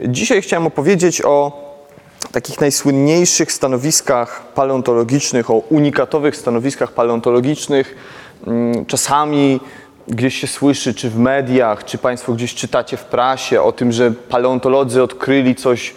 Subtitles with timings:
[0.00, 1.64] Dzisiaj chciałem opowiedzieć o
[2.32, 7.96] takich najsłynniejszych stanowiskach paleontologicznych, o unikatowych stanowiskach paleontologicznych.
[8.46, 9.60] Mm, Czasami
[10.08, 14.10] gdzieś się słyszy, czy w mediach, czy Państwo gdzieś czytacie w prasie o tym, że
[14.10, 15.94] paleontolodzy odkryli coś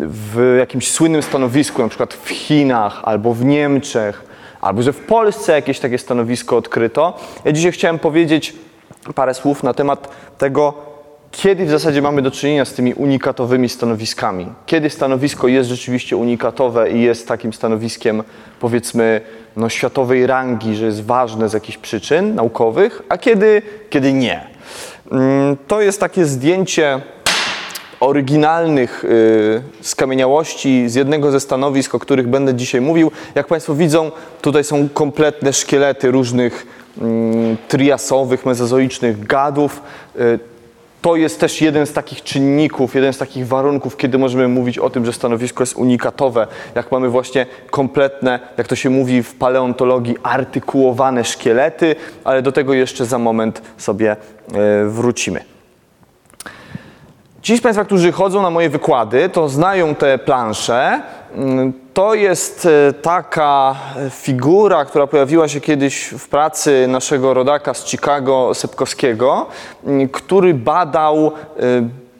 [0.00, 4.24] w jakimś słynnym stanowisku, na przykład w Chinach albo w Niemczech,
[4.60, 7.16] albo że w Polsce jakieś takie stanowisko odkryto.
[7.44, 8.54] Ja dzisiaj chciałem powiedzieć
[9.14, 10.08] parę słów na temat
[10.38, 10.74] tego,
[11.30, 14.46] kiedy w zasadzie mamy do czynienia z tymi unikatowymi stanowiskami.
[14.66, 18.22] Kiedy stanowisko jest rzeczywiście unikatowe i jest takim stanowiskiem,
[18.60, 19.20] powiedzmy,
[19.56, 24.46] no, światowej rangi, że jest ważne z jakichś przyczyn naukowych, a kiedy, kiedy nie.
[25.12, 27.00] Mm, To jest takie zdjęcie
[28.00, 33.10] oryginalnych y, skamieniałości z jednego ze stanowisk, o których będę dzisiaj mówił.
[33.34, 34.10] Jak Państwo widzą,
[34.42, 36.66] tutaj są kompletne szkielety różnych
[37.00, 39.82] mm, triasowych, mezozoicznych gadów.
[40.20, 40.38] Y,
[41.02, 44.90] to jest też jeden z takich czynników, jeden z takich warunków, kiedy możemy mówić o
[44.90, 46.46] tym, że stanowisko jest unikatowe.
[46.74, 52.74] Jak mamy właśnie kompletne, jak to się mówi w paleontologii, artykułowane szkielety, ale do tego
[52.74, 55.57] jeszcze za moment sobie y, wrócimy.
[57.42, 61.02] Ci z Państwa, którzy chodzą na moje wykłady, to znają te plansze.
[61.34, 63.74] Mm, To jest e, taka
[64.10, 69.46] figura, która pojawiła się kiedyś w pracy naszego rodaka z Chicago, Sepkowskiego,
[69.84, 71.30] mm, który badał e,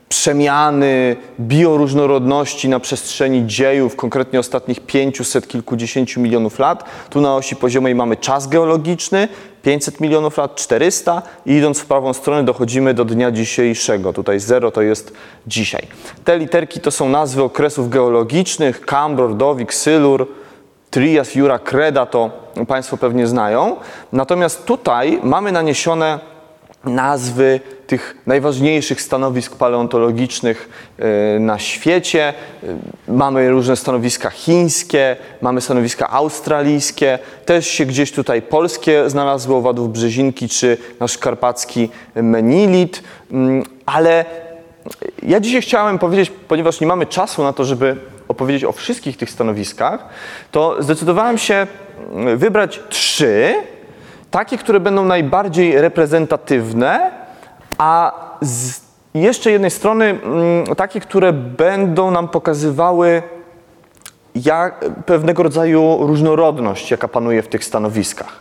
[0.08, 6.84] przemiany bioróżnorodności na przestrzeni dziejów, konkretnie ostatnich 500 kilkudziesięciu milionów lat.
[7.10, 9.28] Tu na osi poziomej mamy czas geologiczny,
[9.62, 14.12] 500 milionów lat, 400 i idąc w prawą stronę dochodzimy do dnia dzisiejszego.
[14.12, 15.12] Tutaj 0 to jest
[15.47, 15.83] dzisiaj.
[16.25, 20.28] Te literki to są nazwy okresów geologicznych, Kamb, Ordowik, Sylur,
[20.91, 22.31] Trias, Jura, Kreda, to
[22.69, 23.77] Państwo pewnie znają.
[24.12, 26.19] Natomiast tutaj mamy naniesione
[26.84, 30.69] nazwy tych najważniejszych stanowisk paleontologicznych
[31.37, 32.34] y, na świecie.
[32.65, 32.76] Y,
[33.09, 40.49] Mamy różne stanowiska chińskie, mamy stanowiska australijskie, też się gdzieś tutaj polskie znalazły, owadów Brzezinki
[40.49, 44.25] czy nasz karpacki menilit, Mm, ale
[45.22, 47.97] ja dzisiaj chciałem powiedzieć, ponieważ nie mamy czasu na to, żeby
[48.28, 50.09] opowiedzieć o wszystkich tych stanowiskach,
[50.50, 51.66] to zdecydowałem się
[52.12, 53.55] mm, wybrać trzy,
[54.31, 57.10] takie, które będą najbardziej reprezentatywne,
[57.78, 58.12] a
[58.43, 58.81] z
[59.15, 63.22] jeszcze jednej strony mm, takie, które będą nam pokazywały
[64.34, 68.41] jak, pewnego rodzaju różnorodność, jaka panuje w tych stanowiskach.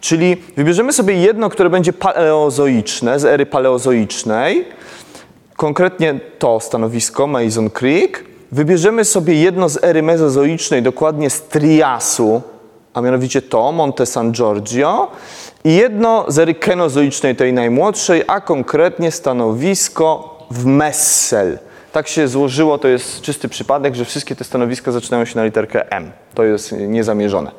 [0.00, 4.64] Czyli wybierzemy sobie jedno, które będzie paleozoiczne, z ery paleozoicznej,
[5.56, 8.24] konkretnie to stanowisko, Mason Creek.
[8.52, 12.42] Wybierzemy sobie jedno z ery mezozoicznej, dokładnie z Triasu,
[12.94, 15.10] a mianowicie to, Monte San Giorgio.
[15.66, 21.58] I jedno z ery kenozoicznej, tej najmłodszej, a konkretnie stanowisko w Messel.
[21.92, 25.92] Tak się złożyło, to jest czysty przypadek, że wszystkie te stanowiska zaczynają się na literkę
[25.92, 26.12] M.
[26.34, 27.50] To jest niezamierzone.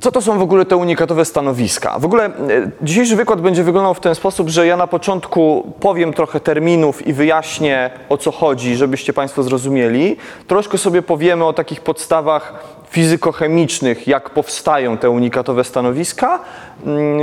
[0.00, 1.98] Co to są w ogóle te unikatowe stanowiska?
[1.98, 2.30] W ogóle e,
[2.82, 7.12] dzisiejszy wykład będzie wyglądał w ten sposób, że ja na początku powiem trochę terminów i
[7.12, 10.16] wyjaśnię o co chodzi, żebyście Państwo zrozumieli.
[10.46, 16.40] Troszkę sobie powiemy o takich podstawach fizykochemicznych, jak powstają te unikatowe stanowiska,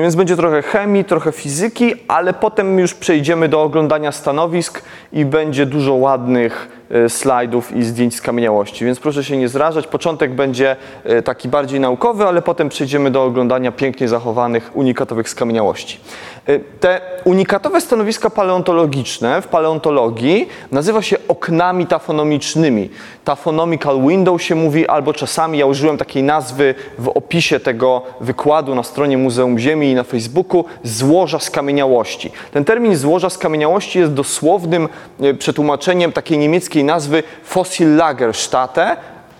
[0.01, 4.81] więc będzie trochę chemii, trochę fizyki, ale potem już przejdziemy do oglądania stanowisk
[5.13, 9.87] i będzie dużo ładnych e, slajdów i zdjęć skamieniałości, więc proszę się nie zrażać.
[9.87, 15.99] Początek będzie e, taki bardziej naukowy, ale potem przejdziemy do oglądania pięknie zachowanych unikatowych skamieniałości.
[16.47, 22.89] E, Te unikatowe stanowiska paleontologiczne w paleontologii nazywa się oknami tafonomicznymi.
[23.23, 28.83] Tafonomical window się mówi, albo czasami ja użyłem takiej nazwy w opisie tego wykładu na
[28.83, 32.31] stronie Muzeum Ziemi i na Facebooku złoża skamieniałości.
[32.51, 34.89] Ten termin złoża skamieniałości jest dosłownym
[35.21, 38.97] e, przetłumaczeniem takiej niemieckiej nazwy Fossillagerstätte,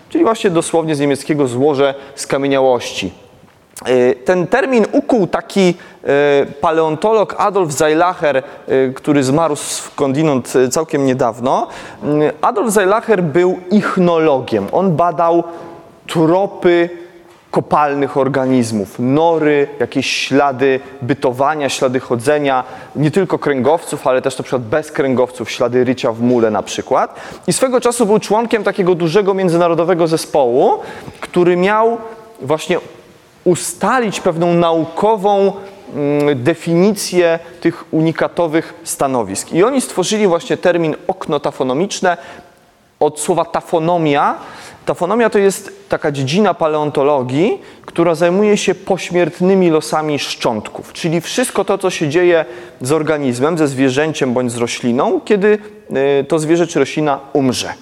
[0.08, 3.12] czyli właśnie dosłownie z niemieckiego złoże skamieniałości.
[3.86, 5.74] E, Ten termin ukuł taki
[6.04, 8.42] e, paleontolog Adolf Zeilacher,
[8.94, 11.66] który zmarł skądinąd całkiem niedawno.
[12.40, 14.66] Adolf Zeilacher był ichnologiem.
[14.72, 15.42] On badał
[16.06, 16.88] tropy
[17.54, 22.64] kopalnych organizmów, nory, jakieś ślady bytowania, ślady chodzenia,
[22.96, 27.20] nie tylko kręgowców, ale też na przykład bez kręgowców, ślady rycia w mule na przykład.
[27.46, 30.72] I swego czasu był członkiem takiego dużego międzynarodowego zespołu,
[31.20, 31.98] który miał
[32.40, 32.78] właśnie
[33.44, 35.52] ustalić pewną naukową
[35.94, 39.52] mm, definicję tych unikatowych stanowisk.
[39.52, 42.16] I oni stworzyli właśnie termin okno tafonomiczne.
[43.00, 44.34] od słowa tafonomia.
[44.86, 51.78] Tafonomia to jest taka dziedzina paleontologii, która zajmuje się pośmiertnymi losami szczątków, czyli wszystko to,
[51.78, 52.44] co się dzieje
[52.80, 55.58] z organizmem, ze zwierzęciem bądź z rośliną, kiedy
[56.20, 57.74] y, to zwierzę czy roślina umrze.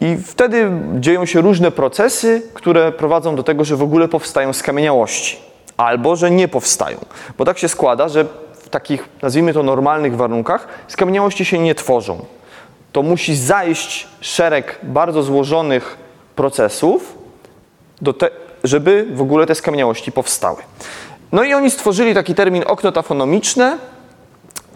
[0.00, 5.36] I wtedy dzieją się różne procesy, które prowadzą do tego, że w ogóle powstają skamieniałości,
[5.76, 6.98] albo że nie powstają.
[7.38, 12.24] Bo tak się składa, że w takich, nazwijmy to, normalnych warunkach skamieniałości się nie tworzą.
[12.92, 15.96] To musi zajść szereg bardzo złożonych
[16.40, 17.18] procesów,
[18.18, 18.30] te,
[18.64, 20.56] żeby w ogóle te skamieniałości powstały.
[21.32, 23.78] No i oni stworzyli taki termin okno tafonomiczne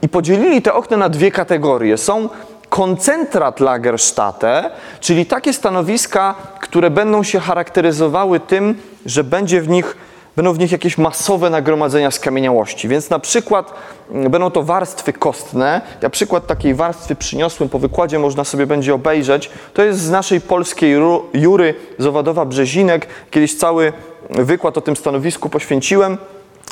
[0.03, 1.97] i podzielili te okna na dwie kategorie.
[1.97, 2.29] Są
[2.69, 4.71] koncentrat Lagerstätte,
[5.01, 9.97] czyli takie stanowiska, które będą się charakteryzowały tym, że będzie w nich,
[10.37, 12.89] będą w nich jakieś masowe nagromadzenia skamieniałości.
[12.89, 13.75] Więc na przykład
[14.11, 15.81] mm, będą to warstwy kostne.
[16.03, 19.51] Ja przykład takiej warstwy przyniosłem, po wykładzie można sobie będzie obejrzeć.
[19.75, 20.97] To jest z naszej polskiej
[21.35, 23.07] jury z Owadowa Brzezinek.
[23.31, 23.93] Kiedyś cały
[24.31, 26.19] wykład o tym stanowisku poświęciłem.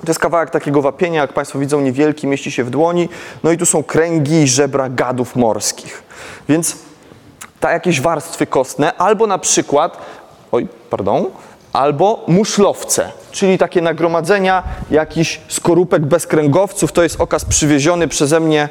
[0.00, 3.08] To jest kawałek takiego wapienia, jak Państwo widzą, niewielki, mieści się w dłoni.
[3.42, 6.02] No i tu są kręgi żebra gadów morskich.
[6.48, 6.76] Więc
[7.60, 9.98] ta jakieś warstwy kostne, albo na przykład,
[10.52, 11.26] oj, pardon,
[11.72, 16.92] albo muszlowce, czyli takie nagromadzenia jakichś skorupek bezkręgowców.
[16.92, 18.68] To jest okaz przywieziony przeze mnie e,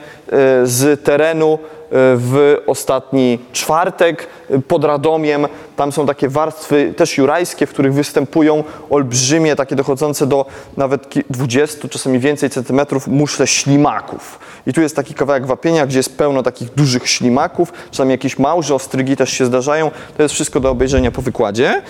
[0.63, 1.59] z terenu
[1.93, 4.27] w ostatni czwartek
[4.67, 5.47] pod Radomiem.
[5.81, 10.45] Tam są takie warstwy też jurajskie, w których występują olbrzymie, takie dochodzące do
[10.77, 14.39] nawet 20, czasami więcej centymetrów muszle ślimaków.
[14.67, 18.75] I tu jest taki kawałek wapienia, gdzie jest pełno takich dużych ślimaków, czasami jakieś małże
[18.75, 19.91] ostrygi też się zdarzają.
[20.17, 21.81] To jest wszystko do obejrzenia po wykładzie.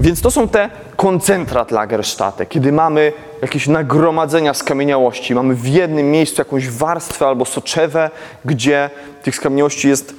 [0.00, 3.12] Więc to są te koncentrat Lagerstätte, kiedy mamy
[3.42, 5.34] jakieś nagromadzenia skamieniałości.
[5.34, 8.10] Mamy w jednym miejscu jakąś warstwę albo soczewę,
[8.44, 8.90] gdzie
[9.22, 10.14] tych skamieniałości jest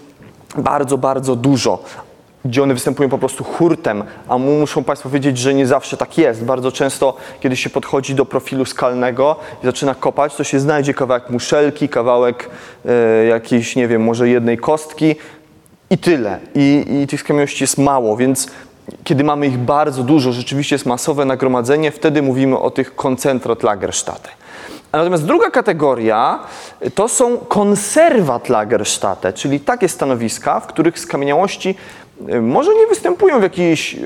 [0.58, 1.84] bardzo, bardzo dużo
[2.46, 6.44] gdzie one występują po prostu hurtem, a muszą Państwo wiedzieć, że nie zawsze tak jest.
[6.44, 11.30] Bardzo często, kiedy się podchodzi do profilu skalnego i zaczyna kopać, to się znajdzie kawałek
[11.30, 12.50] muszelki, kawałek
[12.86, 15.16] e, jakiejś, nie wiem, może jednej kostki
[15.90, 16.40] i tyle.
[16.56, 18.48] I, i tych skamieniałości jest mało, więc
[19.04, 24.30] kiedy mamy ich bardzo dużo, rzeczywiście jest masowe nagromadzenie, wtedy mówimy o tych koncentrat Lagerstätte.
[24.92, 26.40] Natomiast druga kategoria
[26.96, 31.76] to są konserwat Lagerstätte, czyli takie stanowiska, w których skamieniałości y,
[32.42, 34.00] może nie występują w jakiejś y,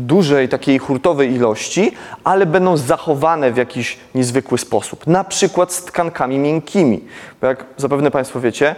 [0.00, 1.92] dużej, takiej hurtowej ilości,
[2.24, 5.06] ale będą zachowane w jakiś niezwykły sposób.
[5.06, 7.04] Na przykład z tkankami miękkimi.
[7.40, 8.74] Bo jak zapewne Państwo wiecie,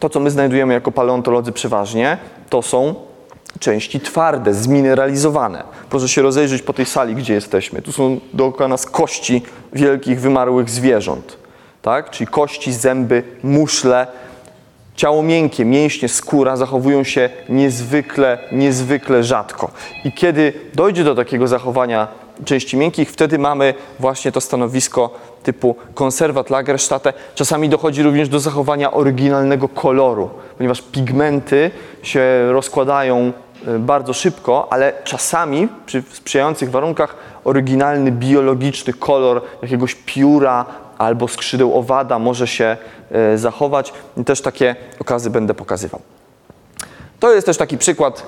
[0.00, 2.18] to co my znajdujemy jako paleontolodzy przeważnie,
[2.50, 2.94] to są
[3.60, 5.62] części twarde, zmineralizowane.
[5.90, 7.82] Proszę się rozejrzeć po tej sali, gdzie jesteśmy.
[7.82, 9.42] Tu są dookoła nas kości
[9.72, 11.36] wielkich, wymarłych zwierząt.
[11.82, 12.10] Tak?
[12.10, 14.06] Czyli kości, zęby, muszle,
[14.96, 19.70] ciało miękkie, mięśnie, skóra zachowują się niezwykle, niezwykle rzadko.
[20.04, 22.08] I kiedy dojdzie do takiego zachowania
[22.44, 25.10] części miękkich, wtedy mamy właśnie to stanowisko
[25.42, 27.12] typu konserwat Lagerstätte.
[27.34, 31.70] Czasami dochodzi również do zachowania oryginalnego koloru, ponieważ pigmenty
[32.02, 33.32] się rozkładają
[33.68, 40.66] y, bardzo szybko, ale czasami przy sprzyjających warunkach oryginalny biologiczny kolor jakiegoś pióra
[41.04, 42.76] albo skrzydeł owada może się
[43.34, 43.92] y, zachować.
[44.26, 46.00] Też takie okazy będę pokazywał.
[47.24, 48.22] To jest też taki przykład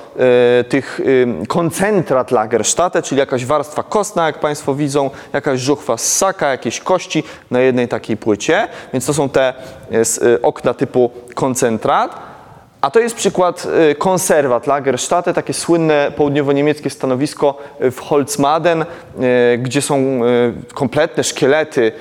[0.60, 1.00] e, tych
[1.42, 6.80] e, koncentrat Lagerstätte, czyli jakaś warstwa kostna, jak Państwo widzą, jakaś żuchwa z saka, jakieś
[6.80, 8.68] kości na jednej takiej płycie.
[8.92, 12.35] Więc to są te e, okna typu koncentrat.
[12.80, 13.66] A to jest przykład
[13.98, 18.84] konserwat Lagerstätte, takie słynne południowo-niemieckie stanowisko w Holzmaden,
[19.58, 20.20] gdzie są
[20.74, 21.92] kompletne szkielety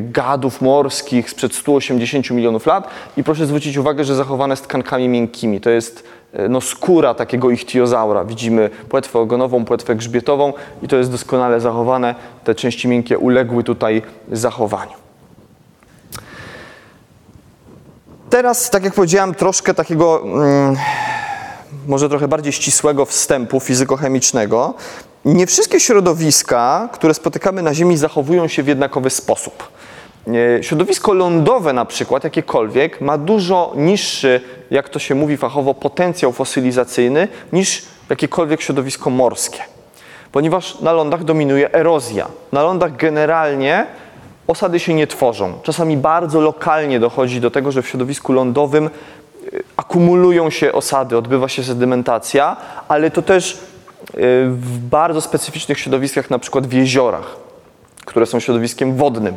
[0.00, 2.88] gadów morskich sprzed 180 milionów lat.
[3.16, 5.60] I proszę zwrócić uwagę, że zachowane z tkankami miękkimi.
[5.60, 6.04] To jest
[6.48, 8.24] no, skóra takiego ichtiozaura.
[8.24, 12.14] Widzimy płetwę ogonową, płetwę grzbietową i to jest doskonale zachowane.
[12.44, 15.01] Te części miękkie uległy tutaj zachowaniu.
[18.32, 20.76] Teraz, tak jak powiedziałem, troszkę takiego, mm,
[21.88, 24.74] może trochę bardziej ścisłego wstępu fizykochemicznego.
[25.24, 29.68] Nie wszystkie środowiska, które spotykamy na Ziemi, zachowują się w jednakowy sposób.
[30.58, 36.32] E, środowisko lądowe na przykład, jakiekolwiek, ma dużo niższy, jak to się mówi fachowo, potencjał
[36.32, 39.60] fosylizacyjny niż jakiekolwiek środowisko morskie.
[40.32, 42.26] Ponieważ na lądach dominuje erozja.
[42.52, 43.86] Na lądach generalnie
[44.52, 45.52] osady się nie tworzą.
[45.62, 48.90] Czasami bardzo lokalnie dochodzi do tego, że w środowisku lądowym e,
[49.76, 52.56] akumulują się osady, odbywa się sedymentacja,
[52.88, 53.58] ale to też e,
[54.46, 57.36] w bardzo specyficznych środowiskach, na przykład w jeziorach,
[58.04, 59.34] które są środowiskiem wodnym.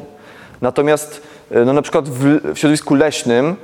[0.62, 3.56] Natomiast e, no na przykład w, środowisku leśnym y,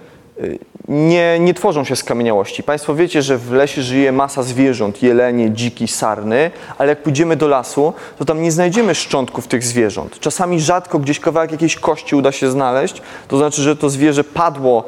[0.88, 2.63] nie, nie tworzą się skamieniałości.
[2.63, 7.48] Państwo wiecie, że w lesie żyje masa zwierząt, jelenie, dziki, sarny, ale jak pójdziemy do
[7.48, 10.19] lasu, to tam nie znajdziemy szczątków tych zwierząt.
[10.19, 14.83] Czasami rzadko gdzieś kawałek jakiejś kości uda się znaleźć, to znaczy, że to zwierzę padło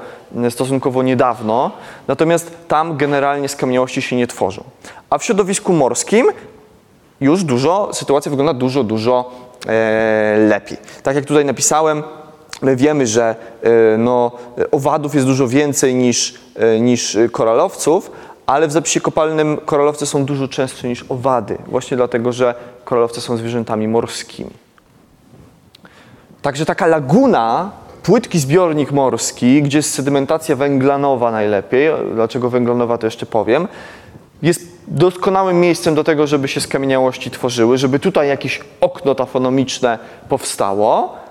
[0.46, 1.72] y, stosunkowo niedawno,
[2.08, 4.64] natomiast tam generalnie skamieniałości się nie tworzą.
[5.10, 6.28] A w środowisku morskim
[7.22, 9.32] już dużo, sytuacja wygląda dużo, dużo
[9.68, 10.78] e, lepiej.
[11.04, 12.04] Tak jak tutaj napisałem,
[12.76, 14.32] wiemy, że e, no,
[14.72, 18.12] owadów jest dużo więcej niż, e, niż koralowców,
[18.46, 22.56] ale w zapisie kopalnym koralowce są dużo częstsze niż owady, właśnie dlatego, że
[22.86, 24.50] koralowce są zwierzętami morskimi.
[26.42, 27.72] Także taka laguna,
[28.04, 33.68] płytki zbiornik morski, gdzie jest sedymentacja węglanowa najlepiej, dlaczego węglanowa to jeszcze powiem,
[34.42, 41.23] jest doskonałym miejscem do tego, żeby się skamieniałości tworzyły, żeby tutaj jakieś okno tafonomiczne powstało.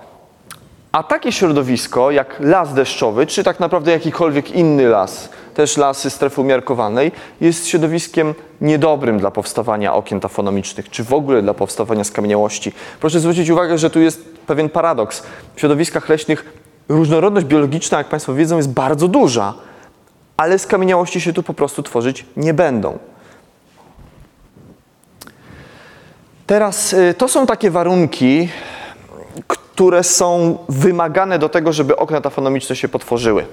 [0.93, 6.41] A takie środowisko jak las deszczowy, czy tak naprawdę jakikolwiek inny las, też lasy strefy
[6.41, 12.71] umiarkowanej, jest środowiskiem niedobrym dla powstawania okien tafonomicznych, czy w ogóle dla powstawania skamieniałości.
[12.99, 15.23] Proszę zwrócić uwagę, że tu jest pewien paradoks.
[15.55, 16.53] W środowiskach leśnych
[16.89, 19.53] różnorodność biologiczna, jak Państwo wiedzą, jest bardzo duża
[20.37, 22.99] ale skamieniałości się tu po prostu tworzyć nie będą.
[26.47, 28.49] Teraz y, to są takie warunki,
[29.73, 33.45] które są wymagane do tego, żeby okna tafonomiczne się potworzyły.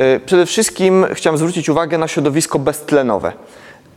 [0.00, 3.32] Y, przede wszystkim chciałem zwrócić uwagę na środowisko beztlenowe.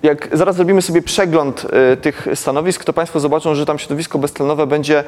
[0.03, 4.67] Jak zaraz zrobimy sobie przegląd y, tych stanowisk, to Państwo zobaczą, że tam środowisko beztlenowe
[4.67, 5.03] będzie,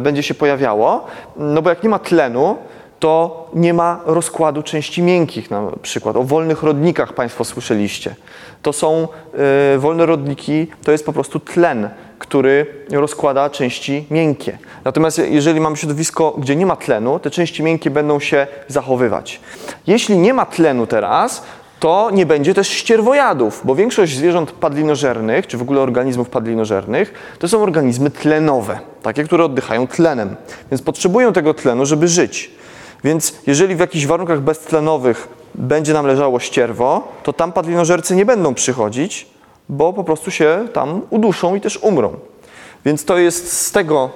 [0.00, 2.56] będzie się pojawiało, no bo jak nie ma tlenu,
[3.00, 6.16] to nie ma rozkładu części miękkich na przykład.
[6.16, 8.14] O wolnych rodnikach Państwo słyszeliście.
[8.62, 9.08] To są
[9.74, 14.58] y, wolne rodniki, to jest po prostu tlen, który rozkłada części miękkie.
[14.84, 19.40] Natomiast jeżeli mamy środowisko, gdzie nie ma tlenu, te części miękkie będą się zachowywać.
[19.86, 21.42] Jeśli nie ma tlenu teraz,
[21.80, 27.48] to nie będzie też ścierwojadów, bo większość zwierząt padlinożernych, czy w ogóle organizmów padlinożernych, to
[27.48, 30.36] są organizmy tlenowe, takie, które oddychają tlenem,
[30.70, 32.50] więc potrzebują tego tlenu, żeby żyć.
[33.04, 38.54] Więc jeżeli w jakichś warunkach beztlenowych będzie nam leżało ścierwo, to tam padlinożercy nie będą
[38.54, 39.26] przychodzić,
[39.68, 42.14] bo po prostu się tam uduszą i też umrą.
[42.84, 44.10] Więc to jest z tego,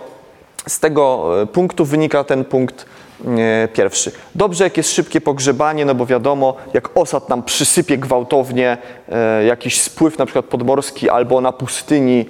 [0.69, 2.87] z tego e, punktu wynika ten punkt
[3.27, 4.13] e, pierwszy.
[4.35, 8.79] Dobrze, jak jest szybkie pogrzebanie, no bo wiadomo, jak osad nam przysypie gwałtownie
[9.09, 12.27] e, jakiś spływ na przykład podmorski albo na pustyni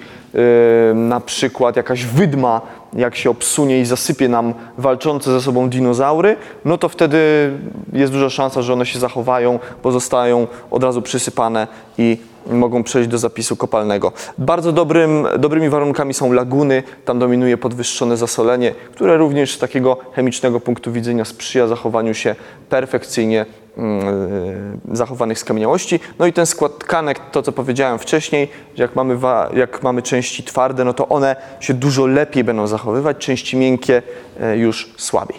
[0.94, 2.60] na przykład jakaś wydma
[2.96, 7.50] jak się obsunie i zasypie nam walczące ze sobą dinozaury, no to wtedy
[7.92, 11.66] jest duża szansa, że one się zachowają, bo zostają od razu przysypane
[11.98, 14.12] i mogą przejść do zapisu kopalnego.
[14.38, 20.60] Bardzo dobrym, dobrymi warunkami są laguny, tam dominuje podwyższone zasolenie, które również z takiego chemicznego
[20.60, 22.34] punktu widzenia sprzyja zachowaniu się
[22.68, 23.46] perfekcyjnie
[23.76, 26.00] mm, zachowanych skamieniałości.
[26.18, 29.18] No i ten skład tkanek, to co powiedziałem wcześniej, że jak mamy,
[29.54, 34.02] jak mamy części twarde, no to one się dużo lepiej będą zachowywać, części miękkie
[34.40, 35.38] e, już słabiej.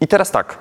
[0.00, 0.58] I teraz tak.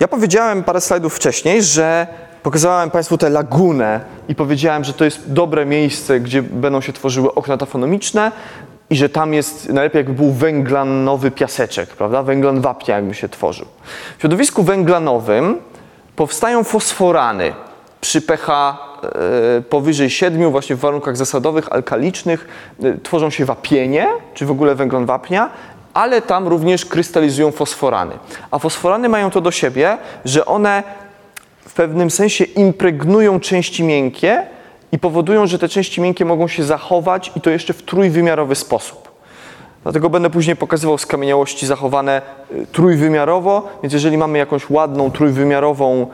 [0.00, 2.06] Ja powiedziałem parę slajdów wcześniej, że
[2.46, 7.34] Pokazałem Państwu tę lagunę i powiedziałem, że to jest dobre miejsce, gdzie będą się tworzyły
[7.34, 8.32] okna tafonomiczne
[8.90, 12.22] i że tam jest najlepiej jakby był węglanowy piaseczek, prawda?
[12.22, 13.66] Węglan wapnia jakby się tworzył.
[14.18, 15.58] W środowisku węglanowym
[16.16, 17.52] powstają fosforany
[18.00, 22.48] przy pH e, powyżej 7, właśnie w warunkach zasadowych, alkalicznych,
[22.82, 25.50] e, tworzą się wapienie, czy w ogóle węglan wapnia,
[25.96, 28.18] ale tam również krystalizują fosforany.
[28.50, 30.82] A fosforany mają to do siebie, że one
[31.76, 34.46] pewnym sensie impregnują części miękkie
[34.92, 39.16] i powodują, że te części miękkie mogą się zachować i to jeszcze w trójwymiarowy sposób.
[39.82, 46.06] Dlatego będę później pokazywał skamieniałości zachowane y, trójwymiarowo, więc jeżeli mamy jakąś ładną trójwymiarową,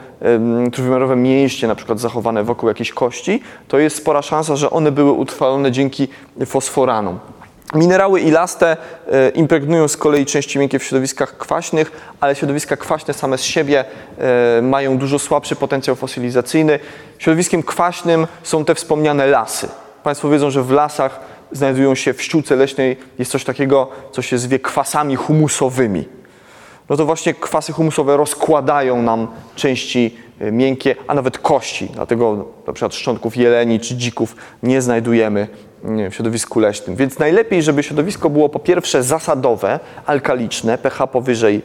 [0.73, 5.13] trójwymiarowe mięśnie na przykład zachowane wokół jakiejś kości, to jest spora szansa, że one były
[5.13, 6.09] utrwalone dzięki
[6.47, 7.19] fosforanom.
[7.75, 8.77] Minerały ilaste
[9.13, 13.85] e, impregnują z kolei części miękkie w środowiskach kwaśnych, ale środowiska kwaśne same z siebie
[14.19, 16.79] e, mają dużo słabszy potencjał fosylizacyjny.
[17.19, 19.69] Środowiskiem kwaśnym są te wspomniane lasy.
[20.03, 21.21] Państwo wiedzą, że w lasach
[21.53, 26.09] znajdują się w ściółce leśnej jest coś takiego, co się zwie kwasami humusowymi.
[26.89, 31.89] No to właśnie kwasy humusowe rozkładają nam części e, miękkie, a nawet kości.
[31.95, 35.49] Dlatego na przykład szczątków jeleni czy dzików nie znajdujemy
[35.85, 36.97] w środowisku leśnym.
[36.97, 41.63] Więc najlepiej, żeby środowisko było po pierwsze zasadowe, alkaliczne, pH powyżej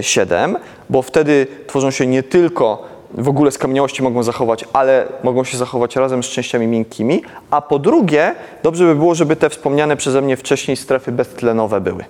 [0.00, 5.44] 7, e, bo wtedy tworzą się nie tylko w ogóle skamieniałości mogą zachować, ale mogą
[5.44, 9.96] się zachować razem z częściami miękkimi, a po drugie, dobrze by było, żeby te wspomniane
[9.96, 12.04] przeze mnie wcześniej strefy beztlenowe były.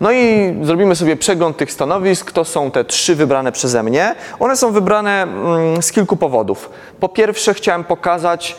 [0.00, 2.32] No i zrobimy sobie przegląd tych stanowisk.
[2.32, 4.14] To są te trzy wybrane przeze mnie.
[4.38, 6.70] One są wybrane mm, z kilku powodów.
[7.00, 8.56] Po pierwsze, chciałem pokazać,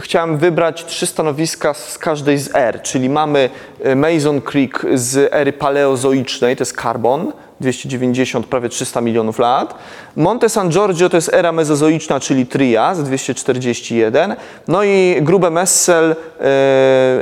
[0.00, 3.50] chciałem wybrać trzy stanowiska z każdej z er, czyli mamy
[3.82, 9.74] e, Mason Creek z ery paleozoicznej, to jest karbon, 290, prawie 300 milionów lat.
[10.16, 14.36] Monte San Giorgio to jest era mezozoiczna, czyli Trias, 241.
[14.68, 16.44] No i Grube Messel, e,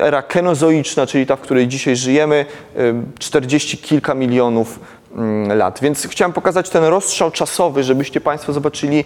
[0.02, 2.80] era kenozoiczna, czyli ta, w której dzisiaj żyjemy, e,
[3.18, 4.80] 40 kilka milionów
[5.16, 5.78] mm, lat.
[5.82, 9.04] Więc chciałem pokazać ten rozstrzał czasowy, żebyście Państwo zobaczyli,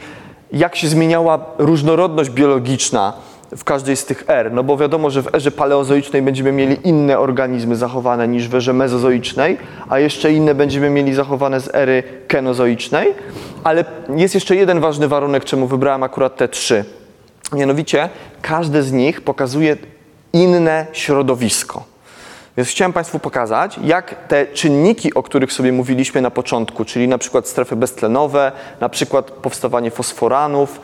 [0.52, 3.12] jak się zmieniała różnorodność biologiczna
[3.56, 4.52] w każdej z tych er.
[4.52, 8.72] No bo wiadomo, że w erze paleozoicznej będziemy mieli inne organizmy zachowane niż w erze
[8.72, 13.14] mezozoicznej, a jeszcze inne będziemy mieli zachowane z ery kenozoicznej.
[13.64, 13.84] Ale
[14.16, 16.84] jest jeszcze jeden ważny warunek, czemu wybrałem akurat te trzy.
[17.52, 18.08] Mianowicie
[18.42, 19.76] każde z nich pokazuje
[20.32, 21.84] inne środowisko.
[22.58, 27.18] Więc chciałem Państwu pokazać, jak te czynniki, o których sobie mówiliśmy na początku, czyli na
[27.18, 30.80] przykład strefy beztlenowe, na przykład powstawanie fosforanów,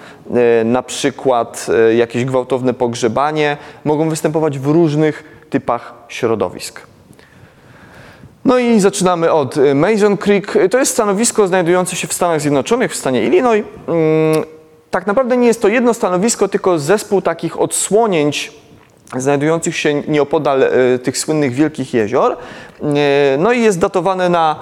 [0.61, 6.81] e, na przykład e, jakieś gwałtowne pogrzebanie, mogą występować w różnych typach środowisk.
[8.45, 10.59] No i zaczynamy od e, Mason Creek.
[10.71, 13.65] To jest stanowisko znajdujące się w Stanach Zjednoczonych, w stanie Illinois.
[13.89, 14.45] Mm,
[14.91, 18.64] tak naprawdę nie jest to jedno stanowisko, tylko zespół takich odsłonięć
[19.17, 22.37] znajdujących się nieopodal e, tych słynnych wielkich jezior.
[22.83, 24.57] E, no i jest datowane na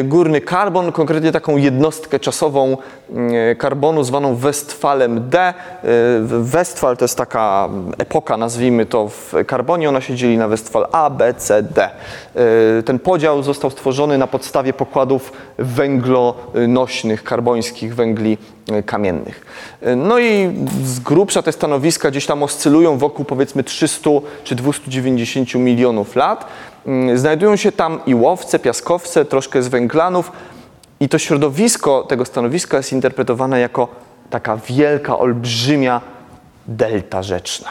[0.00, 2.76] e, górny karbon, konkretnie taką jednostkę czasową
[3.58, 5.54] karbonu zwaną Westfalem D.
[6.22, 7.68] Westfal to jest taka
[7.98, 11.90] epoka, nazwijmy to w karbonie, ona się dzieli na Westfal A, B, C, D.
[12.84, 18.38] Ten podział został stworzony na podstawie pokładów węglonośnych, karbońskich węgli
[18.86, 19.46] kamiennych.
[19.96, 24.10] No i z grubsza te stanowiska gdzieś tam oscylują wokół powiedzmy 300
[24.44, 26.46] czy 290 milionów lat.
[26.86, 30.32] Mm, znajdują się tam i łowce, piaskowce, troszkę z węglanów
[31.00, 33.88] i to środowisko tego stanowiska jest interpretowane jako
[34.30, 36.00] taka wielka, olbrzymia
[36.66, 37.68] delta rzeczna.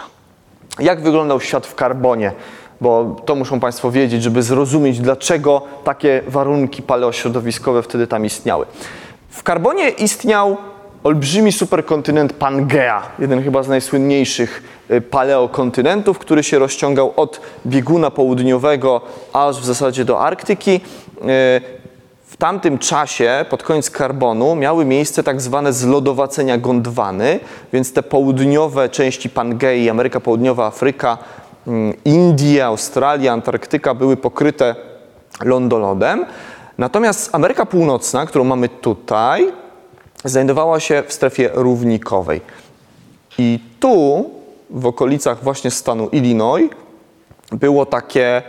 [0.80, 2.32] Jak wyglądał świat w karbonie?
[2.82, 8.66] Bo to muszą Państwo wiedzieć, żeby zrozumieć, dlaczego takie warunki paleośrodowiskowe wtedy tam istniały.
[9.30, 10.58] W karbonie istniał
[11.04, 19.02] olbrzymi superkontynent Pangea, jeden chyba z najsłynniejszych y, paleokontynentów, który się rozciągał od bieguna południowego
[19.34, 20.76] aż w zasadzie do Arktyki.
[20.76, 21.84] Y,
[22.26, 27.40] w tamtym czasie, pod koniec karbonu, miały miejsce tak zwane zlodowacenia Gondwany,
[27.74, 31.18] więc te południowe części Pangei, Ameryka Południowa, Afryka,
[31.68, 34.76] mm, Indie, Australia, Antarktyka były pokryte
[35.44, 36.26] lądolodem.
[36.78, 39.52] Natomiast Ameryka Północna, którą mamy tutaj,
[40.24, 42.42] znajdowała się w strefie równikowej.
[43.38, 44.30] I tu,
[44.70, 46.70] w okolicach właśnie stanu Illinois,
[47.52, 48.42] było takie,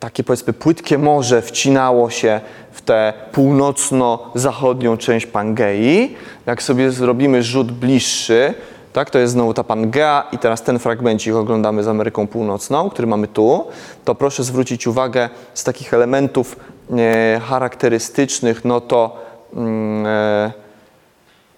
[0.00, 2.40] takie powiedzmy płytkie morze, wcinało się
[2.72, 6.16] w tę północno-zachodnią część Pangei.
[6.46, 8.54] Jak sobie zrobimy rzut bliższy,
[8.92, 13.08] tak, to jest znowu ta Pangea i teraz ten fragmencik oglądamy z Ameryką Północną, który
[13.08, 13.64] mamy tu,
[14.04, 16.56] to proszę zwrócić uwagę z takich elementów
[16.90, 19.16] e, charakterystycznych, no to
[19.54, 20.63] mm, e,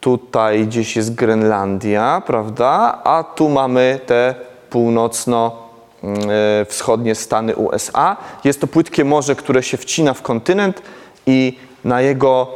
[0.07, 3.01] tutaj gdzieś jest Grenlandia, prawda?
[3.05, 4.35] A tu mamy te
[4.71, 8.16] północno-wschodnie mm, e, Stany USA.
[8.45, 10.83] Jest to płytkie morze, które się wcina w kontynent
[11.27, 12.49] i na jego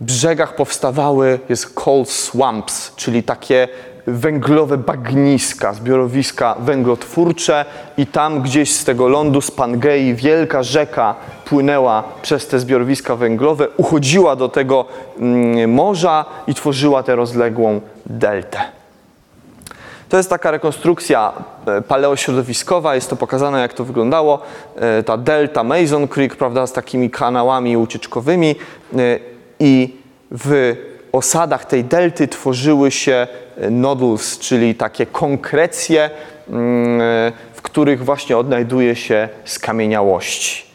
[0.00, 3.68] brzegach powstawały jest coal swamps, czyli takie
[4.06, 7.64] węglowe bagniska, zbiorowiska węglotwórcze
[7.96, 11.14] i tam gdzieś z tego lądu, z Pangei, wielka rzeka
[11.44, 14.84] płynęła przez te zbiorowiska węglowe, uchodziła do tego
[15.18, 18.58] mm, morza i tworzyła tę rozległą deltę.
[20.08, 21.32] To jest taka rekonstrukcja
[21.66, 24.42] e, paleośrodowiskowa, jest to pokazane jak to wyglądało.
[24.76, 29.18] E, ta delta Mason Creek, prawda, z takimi kanałami ucieczkowymi e,
[29.60, 29.96] i
[30.30, 30.76] w
[31.16, 33.26] osadach tej delty tworzyły się
[33.56, 36.10] e, nodules, czyli takie konkrecje,
[36.48, 40.66] mm, e, w których właśnie odnajduje się skamieniałości.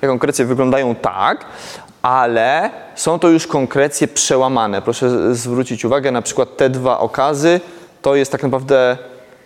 [0.00, 1.44] Te konkrecje wyglądają tak,
[2.02, 4.82] ale są to już konkrecje przełamane.
[4.82, 7.60] Proszę zwrócić uwagę, na przykład te dwa okazy
[8.02, 8.98] to jest tak naprawdę.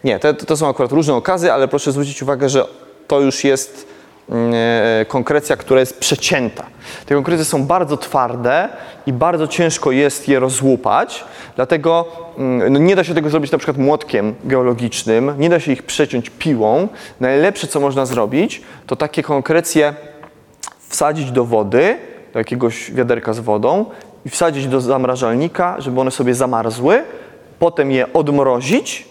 [0.05, 2.67] Nie, to, to są akurat różne okazy, ale proszę zwrócić uwagę, że
[3.07, 3.87] to już jest
[5.09, 6.67] konkrecja, która jest przecięta.
[7.07, 8.69] Te konkrecje są bardzo twarde
[9.07, 11.25] i bardzo ciężko jest je rozłupać,
[11.57, 12.07] dlatego
[12.39, 15.83] mm, no nie da się tego zrobić na przykład młotkiem geologicznym, nie da się ich
[15.83, 16.89] przeciąć piłą.
[17.21, 19.95] Najlepsze, co można zrobić, to takie konkrecje
[20.89, 21.97] wsadzić do wody,
[22.33, 23.85] do jakiegoś wiaderka z wodą
[24.27, 27.05] i wsadzić do zamrażalnika, żeby one sobie zamarzły,
[27.59, 29.09] potem je odmrozić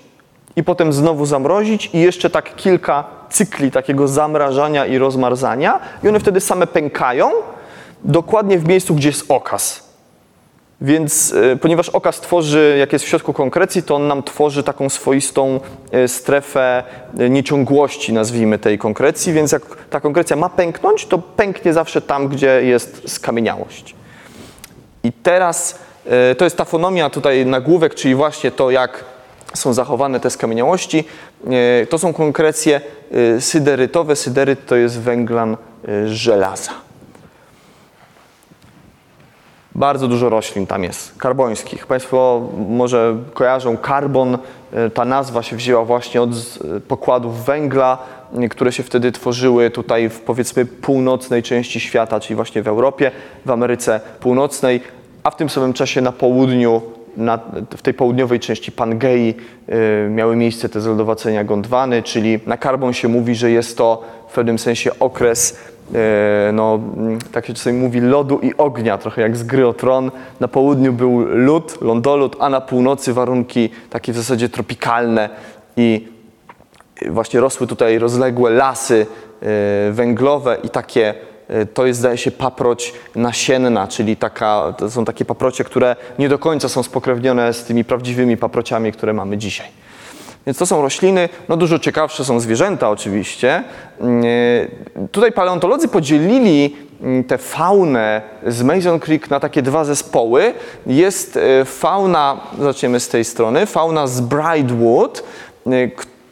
[0.56, 6.20] i potem znowu zamrozić i jeszcze tak kilka cykli takiego zamrażania i rozmarzania i one
[6.20, 7.32] wtedy same pękają
[8.04, 9.90] dokładnie w miejscu, gdzie jest okaz.
[10.82, 14.90] Więc e, ponieważ okaz tworzy, jak jest w środku konkrecji, to on nam tworzy taką
[14.90, 15.60] swoistą
[15.92, 16.84] e, strefę
[17.20, 22.28] e, nieciągłości, nazwijmy tej konkrecji, więc jak ta konkrecja ma pęknąć, to pęknie zawsze tam,
[22.28, 23.96] gdzie jest skamieniałość.
[25.04, 25.80] I teraz
[26.38, 29.06] to jest tafonomia tutaj nagłówek, czyli właśnie to, jak
[29.54, 31.04] są zachowane te skamieniałości.
[31.90, 32.82] To są konkrecje
[33.40, 34.16] syderytowe.
[34.16, 35.58] Syderyt to jest węglan
[36.06, 36.72] żelaza.
[39.80, 41.88] Bardzo dużo roślin tam jest, karbońskich.
[41.88, 44.38] Państwo może kojarzą karbon,
[44.74, 47.98] e, ta nazwa się wzięła właśnie od e, pokładów węgla,
[48.38, 53.12] e, które się wtedy tworzyły tutaj w powiedzmy północnej części świata, czyli właśnie w Europie,
[53.46, 54.82] w Ameryce Północnej,
[55.24, 56.82] a w tym samym czasie na południu,
[57.18, 57.40] na,
[57.78, 59.36] w tej południowej części Pangei
[59.70, 64.34] y, miały miejsce te zlodowacenia Gondwany, czyli na karbon się mówi, że jest to w
[64.34, 65.58] pewnym sensie okres
[65.96, 66.80] E, no,
[67.32, 70.12] tak się czasami mówi, lodu i ognia, trochę jak z gry o tron.
[70.40, 75.30] Na południu był lód, lądolód, a na północy warunki takie w zasadzie tropikalne
[75.78, 76.08] i
[77.10, 79.06] właśnie rosły tutaj rozległe lasy
[79.42, 81.14] e, węglowe i takie,
[81.74, 86.40] to jest zdaje się paproć nasienna, czyli taka, to są takie paprocie, które nie do
[86.40, 89.68] końca są spokrewnione z tymi prawdziwymi paprociami, które mamy dzisiaj.
[90.46, 93.64] Więc to są rośliny, no dużo ciekawsze są zwierzęta oczywiście.
[94.00, 100.54] Mm, e, tutaj paleontolodzy podzielili mm, tę faunę z Mason Creek na takie dwa zespoły.
[100.88, 105.24] Jest e, fauna, zaczniemy z tej strony, fauna z Bridewood,
[105.68, 105.72] e,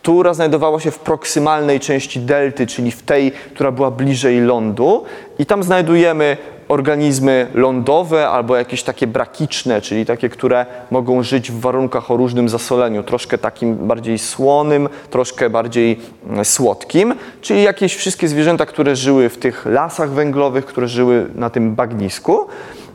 [0.08, 5.04] która znajdowała się w proksymalnej części delty, czyli w tej, która była bliżej lądu.
[5.40, 11.60] I tam znajdujemy organizmy lądowe albo jakieś takie brakiczne, czyli takie, które mogą żyć w
[11.60, 18.28] warunkach o różnym zasoleniu, troszkę takim bardziej słonym, troszkę bardziej mm, słodkim, czyli jakieś wszystkie
[18.28, 22.48] zwierzęta, które żyły w tych lasach węglowych, które żyły na tym bagnisku.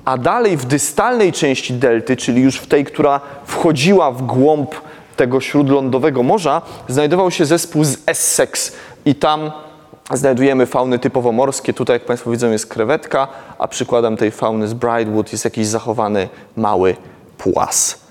[0.04, 4.74] A dalej w dystalnej części delty, czyli już w tej, która wchodziła w głąb
[5.16, 8.72] tego śródlądowego morza, znajdował się zespół z Essex
[9.04, 9.50] i tam
[10.10, 11.74] znajdujemy fauny typowo morskie.
[11.74, 16.28] Tutaj, jak Państwo widzą, jest krewetka, a przykładem tej fauny z Bridewood jest jakiś zachowany
[16.56, 16.96] mały
[17.38, 18.01] płas.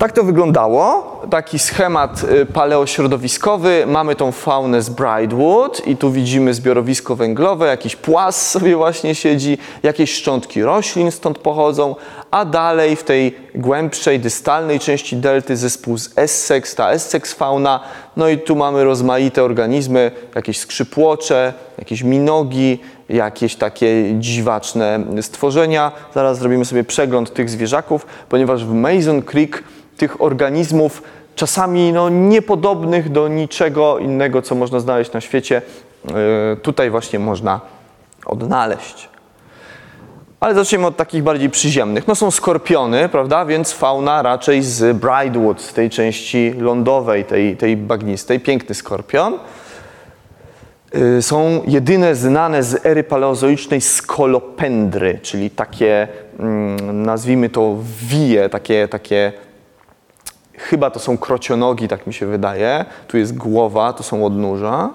[0.00, 1.10] Tak to wyglądało.
[1.30, 3.84] Taki schemat y, paleośrodowiskowy.
[3.86, 9.58] Mamy tą faunę z Bridewood i tu widzimy zbiorowisko węglowe, jakiś płas sobie właśnie siedzi,
[9.82, 11.94] jakieś szczątki roślin stąd pochodzą,
[12.30, 17.80] a dalej w tej głębszej, dystalnej części delty zespół z Essex, ta Essex fauna.
[18.16, 22.78] No i tu mamy rozmaite organizmy, jakieś skrzypłocze, jakieś minogi,
[23.10, 25.92] jakieś takie dziwaczne stworzenia.
[26.14, 29.64] Zaraz zrobimy sobie przegląd tych zwierzaków, ponieważ w Mason Creek
[29.96, 31.02] tych organizmów,
[31.34, 35.62] czasami no, niepodobnych do niczego innego, co można znaleźć na świecie,
[36.52, 37.60] e, tutaj właśnie można
[38.26, 39.08] odnaleźć.
[40.40, 42.08] Ale zacznijmy od takich bardziej przyziemnych.
[42.08, 47.76] No są skorpiony, prawda, więc fauna raczej z Bridewood, z tej części lądowej, tej, tej
[47.76, 48.40] bagnistej.
[48.40, 49.38] Piękny skorpion.
[50.92, 57.76] E, są jedyne znane z ery paleozoicznej skolopendry, czyli takie, mm, nazwijmy to
[58.08, 59.32] wije, takie, takie
[60.60, 62.84] Chyba to są krocionogi, tak mi się wydaje.
[63.08, 64.90] Tu jest głowa, tu są odnóża.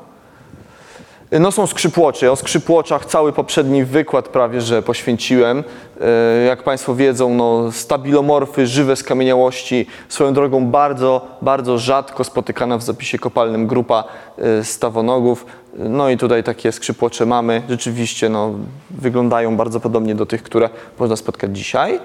[1.31, 2.31] No są skrzypłocze.
[2.31, 5.63] O skrzypłoczach cały poprzedni wykład prawie, że poświęciłem.
[6.01, 12.83] E, jak Państwo wiedzą, no, stabilomorfy, żywe skamieniałości, swoją drogą bardzo, bardzo rzadko spotykana w
[12.83, 14.03] zapisie kopalnym grupa
[14.37, 15.45] e, stawonogów.
[15.77, 17.61] No i tutaj takie skrzypłocze mamy.
[17.69, 18.51] Rzeczywiście no,
[18.89, 21.99] wyglądają bardzo podobnie do tych, które można spotkać dzisiaj.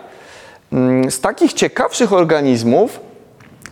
[0.72, 3.00] Mm, z takich ciekawszych organizmów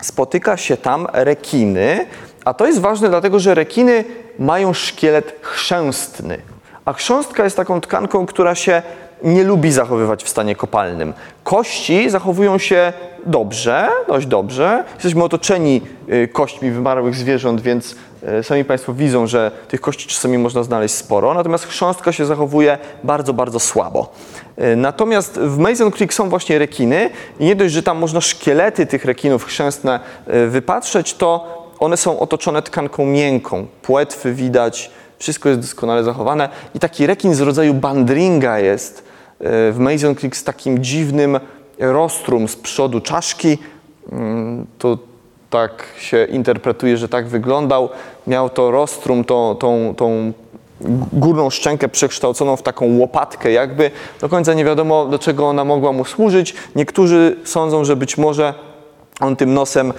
[0.01, 2.07] spotyka się tam rekiny,
[2.45, 4.05] a to jest ważne dlatego, że rekiny
[4.39, 6.39] mają szkielet chrzęstny,
[6.85, 8.83] a chrząstka jest taką tkanką, która się
[9.23, 11.13] nie lubi zachowywać w stanie kopalnym.
[11.45, 12.93] Kości zachowują się
[13.27, 14.85] dobrze, dość dobrze.
[14.95, 17.97] Jesteśmy otoczeni y, kośćmi wymarłych zwierząt, więc
[18.41, 22.79] y, sami Państwo widzą, że tych kości czasami można znaleźć sporo, natomiast chrząstka się zachowuje
[23.05, 24.13] bardzo, bardzo słabo.
[24.59, 28.87] Y, natomiast w Mason Creek są właśnie rekiny i nie dość, że tam można szkielety
[28.87, 30.01] tych rekinów chrzęstne
[30.49, 33.67] wypatrzeć, to one są otoczone tkanką miękką.
[33.83, 36.49] Płetwy widać, wszystko jest doskonale zachowane.
[36.75, 39.05] I taki rekin z rodzaju bandringa jest
[39.41, 41.41] w Mason Creek z takim dziwnym
[41.79, 43.59] rostrum z przodu czaszki.
[44.13, 44.99] Mm, to
[45.51, 47.89] tak się interpretuje, że tak wyglądał.
[48.27, 50.33] Miał to rostrum, tą, tą, tą
[51.13, 53.91] górną szczękę przekształconą w taką łopatkę jakby.
[54.21, 56.55] Do końca nie wiadomo, do czego ona mogła mu służyć.
[56.77, 58.55] Niektórzy sądzą, że być może
[59.21, 59.93] On tym nosem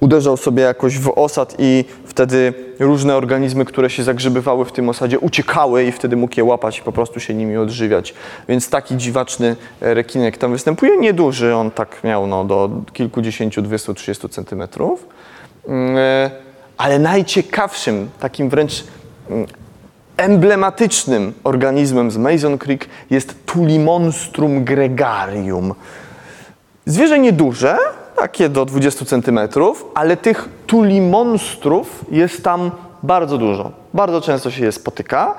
[0.00, 5.18] uderzał sobie jakoś w osad i wtedy różne organizmy, które się zagrzebywały w tym osadzie,
[5.18, 8.14] uciekały i wtedy mógł je łapać i po prostu się nimi odżywiać.
[8.48, 10.96] Więc taki dziwaczny rekinek tam występuje.
[10.96, 15.06] Nieduży, on tak miał no, do kilkudziesięciu, 230 centymetrów.
[15.68, 16.30] Mm, e,
[16.76, 18.84] Ale najciekawszym, takim wręcz
[19.30, 19.46] mm,
[20.16, 25.74] emblematycznym organizmem z Mason Creek jest Tulimonstrum gregarium.
[26.86, 27.76] Zwierzę nieduże,
[28.16, 29.40] takie do 20 cm,
[29.94, 32.70] ale tych tulimonstrów jest tam
[33.02, 33.70] bardzo dużo.
[33.94, 35.34] Bardzo często się je spotyka.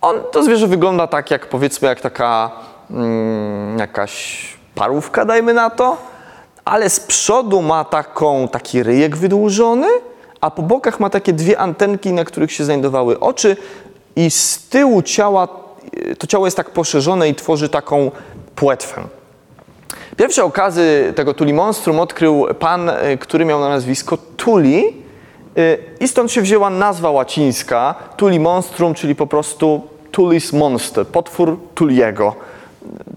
[0.00, 2.50] On, to zwierzę wygląda tak jak powiedzmy jak taka
[2.90, 5.96] mm, jakaś parówka, dajmy na to,
[6.64, 9.86] ale z przodu ma taką, taki ryjek wydłużony,
[10.40, 13.56] a po bokach ma takie dwie antenki, na których się znajdowały oczy
[14.16, 15.48] i z tyłu ciała,
[16.18, 18.10] to ciało jest tak poszerzone i tworzy taką
[18.54, 19.19] płetwę.
[20.16, 24.84] Pierwsze okazy tego Tuli Monstrum odkrył pan, y, który miał na nazwisko Tuli
[25.58, 31.58] y, i stąd się wzięła nazwa łacińska Tuli Monstrum, czyli po prostu Tulis Monster, potwór
[31.74, 32.34] Tuliego.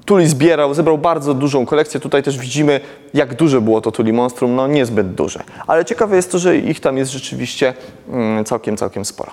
[0.06, 2.00] Tuli zbierał, zebrał bardzo dużą kolekcję.
[2.00, 2.80] Tutaj też widzimy,
[3.14, 4.56] jak duże było to Tuli Monstrum.
[4.56, 5.44] No niezbyt duże.
[5.68, 7.74] Ale ciekawe jest to, że ich tam jest rzeczywiście
[8.10, 9.32] mm, całkiem, całkiem sporo.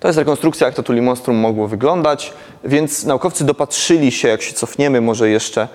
[0.00, 2.32] To jest rekonstrukcja, jak to Tuli Monstrum mogło wyglądać,
[2.64, 5.68] więc naukowcy dopatrzyli się, jak się cofniemy może jeszcze,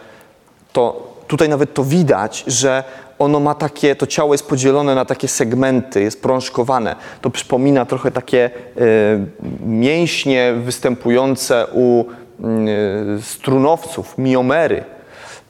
[0.74, 2.84] to tutaj nawet to widać, że
[3.20, 6.96] ono ma takie, to ciało jest podzielone na takie segmenty, jest prążkowane.
[7.22, 9.26] To przypomina trochę takie y,
[9.66, 14.84] mięśnie występujące u y, strunowców, miomery.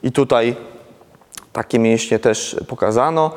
[0.02, 0.56] I tutaj
[1.52, 3.30] takie mięśnie też pokazano.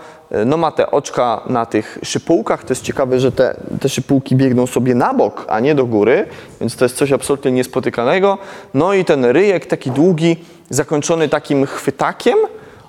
[0.45, 2.63] No ma te oczka na tych szypułkach.
[2.63, 6.25] To jest ciekawe, że te, te szypułki biegną sobie na bok, a nie do góry,
[6.59, 8.37] więc to jest coś absolutnie niespotykanego.
[8.73, 10.37] No i ten ryjek taki długi,
[10.69, 12.37] zakończony takim chwytakiem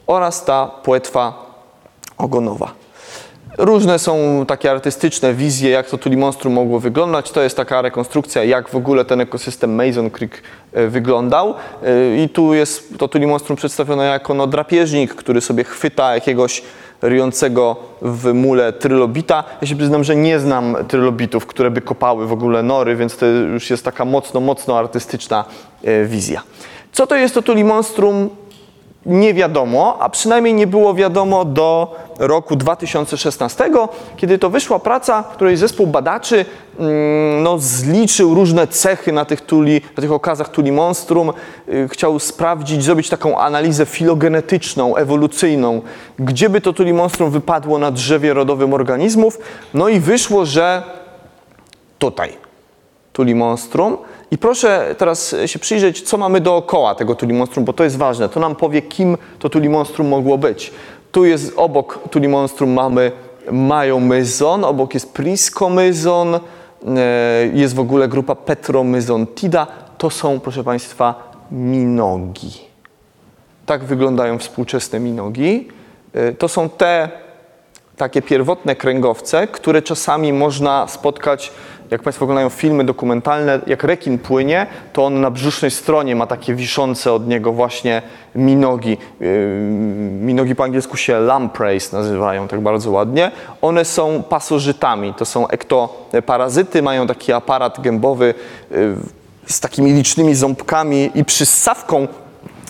[0.06, 1.48] oraz ta płetwa
[2.18, 2.72] ogonowa.
[3.58, 7.30] Różne są takie artystyczne wizje, jak to Tuli Monstrum mogło wyglądać.
[7.30, 11.54] To jest taka rekonstrukcja, jak w ogóle ten ekosystem Mason Creek e, wyglądał.
[11.82, 16.62] E, I tu jest to Tuli Monstrum przedstawione jako no, drapieżnik, który sobie chwyta jakiegoś
[17.02, 19.44] ryjącego w mule trylobita.
[19.60, 23.26] Ja się przyznam, że nie znam trylobitów, które by kopały w ogóle nory, więc to
[23.26, 25.44] już jest taka mocno, mocno artystyczna
[25.84, 26.42] e, wizja.
[26.92, 28.30] Co to jest to Tuli Monstrum?
[29.08, 33.70] nie wiadomo, a przynajmniej nie było wiadomo do roku 2016,
[34.16, 36.44] kiedy to wyszła praca, w której zespół badaczy
[36.78, 41.32] mm, no, zliczył różne cechy na tych, tuli, na tych okazach tuli monstrum.
[41.68, 45.82] Y, chciał sprawdzić, zrobić taką analizę filogenetyczną, ewolucyjną,
[46.18, 49.38] gdzie by to tuli monstrum wypadło na drzewie rodowym organizmów.
[49.74, 50.82] No i wyszło, że
[51.98, 52.32] tutaj
[53.12, 53.98] tuli monstrum.
[54.30, 58.28] I proszę teraz się przyjrzeć, co mamy dookoła tego tulimonstrum, bo to jest ważne.
[58.28, 60.72] To nam powie, kim to tulimonstrum mogło być.
[61.12, 63.12] Tu jest obok tulimonstrum mamy
[63.52, 66.40] majomyzon, obok jest priskomyzon, e,
[67.52, 69.66] jest w ogóle grupa petromyzontida.
[69.98, 72.52] To są, proszę Państwa, minogi.
[73.66, 75.68] Tak wyglądają współczesne minogi.
[76.14, 77.08] E, to są te
[77.96, 81.52] takie pierwotne kręgowce, które czasami można spotkać
[81.90, 86.54] jak Państwo oglądają filmy dokumentalne, jak rekin płynie, to on na brzusznej stronie ma takie
[86.54, 88.02] wiszące od niego właśnie
[88.34, 88.96] minogi.
[89.20, 89.28] Yy,
[90.20, 93.30] minogi po angielsku się lampreys nazywają tak bardzo ładnie.
[93.62, 98.34] One są pasożytami, to są ektoparazyty, mają taki aparat gębowy
[98.70, 98.96] yy,
[99.46, 102.08] z takimi licznymi ząbkami i przyssawką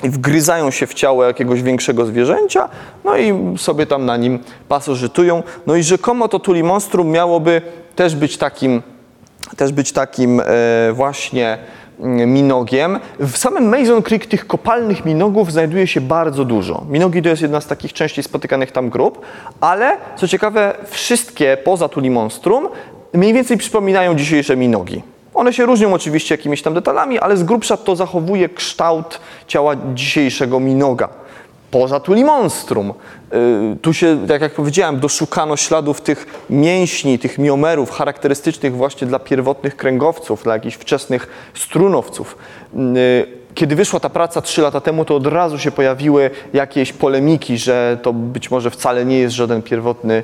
[0.03, 2.69] i wgryzają się w ciało jakiegoś większego zwierzęcia,
[3.05, 5.43] no i sobie tam na nim pasożytują.
[5.67, 7.63] No i rzekomo to tuli monstrum miałoby
[7.97, 8.83] też być takim
[9.57, 10.45] też być takim e,
[10.93, 11.59] właśnie
[12.01, 12.99] mm, minogiem.
[13.19, 16.85] W samym Mason Creek tych kopalnych minogów znajduje się bardzo dużo.
[16.89, 19.21] Minogi to jest jedna z takich częściej spotykanych tam grup,
[19.61, 22.69] ale co ciekawe, wszystkie poza Tuli Monstrum
[23.13, 25.03] mniej więcej przypominają dzisiejsze minogi.
[25.35, 30.61] One się różnią oczywiście jakimiś tam detalami, ale z grubsza to zachowuje kształt ciała dzisiejszego
[30.61, 31.09] minoga
[31.71, 32.95] poza tuli monstrum.
[33.73, 39.19] Y, tu się, tak jak powiedziałem, doszukano śladów tych mięśni, tych miomerów charakterystycznych właśnie dla
[39.19, 42.39] pierwotnych kręgowców, dla jakichś wczesnych strunowców.
[42.75, 47.59] Y, kiedy wyszła ta praca trzy lata temu, to od razu się pojawiły jakieś polemiki,
[47.59, 50.23] że to być może wcale nie jest żaden pierwotny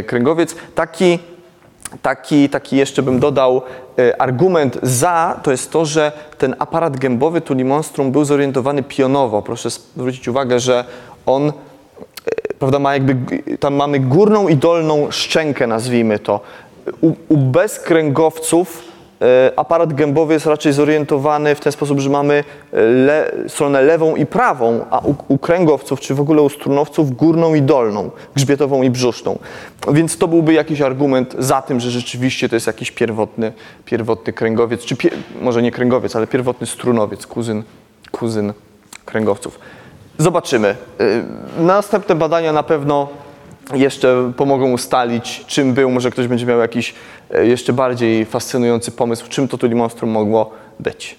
[0.00, 0.54] y, kręgowiec.
[0.74, 1.18] Taki
[2.02, 3.62] Taki, taki jeszcze bym dodał
[3.98, 9.42] e, argument za, to jest to, że ten aparat gębowy Tuli Monstrum był zorientowany pionowo.
[9.42, 10.84] Proszę zwrócić uwagę, że
[11.26, 11.52] on, e,
[12.58, 16.40] prawda, ma jakby, tam mamy górną i dolną szczękę, nazwijmy to.
[17.00, 18.87] U, u bezkręgowców
[19.56, 22.44] Aparat gębowy jest raczej zorientowany w ten sposób, że mamy
[23.06, 27.54] le, stronę lewą i prawą, a u, u kręgowców, czy w ogóle u strunowców górną
[27.54, 29.38] i dolną, grzbietową i brzuszną.
[29.92, 33.52] Więc to byłby jakiś argument za tym, że rzeczywiście to jest jakiś pierwotny,
[33.84, 34.96] pierwotny kręgowiec, czy
[35.40, 37.62] może nie kręgowiec, ale pierwotny strunowiec, kuzyn,
[38.10, 38.52] kuzyn
[39.04, 39.58] kręgowców.
[40.18, 40.76] Zobaczymy.
[41.00, 41.22] Y,
[41.58, 43.08] Następne badania na pewno
[43.74, 45.90] jeszcze pomogą ustalić, czym był.
[45.90, 46.94] Może ktoś będzie miał jakiś
[47.30, 50.50] e, jeszcze bardziej fascynujący pomysł, czym to Tuli Monstrum mogło
[50.80, 51.16] być.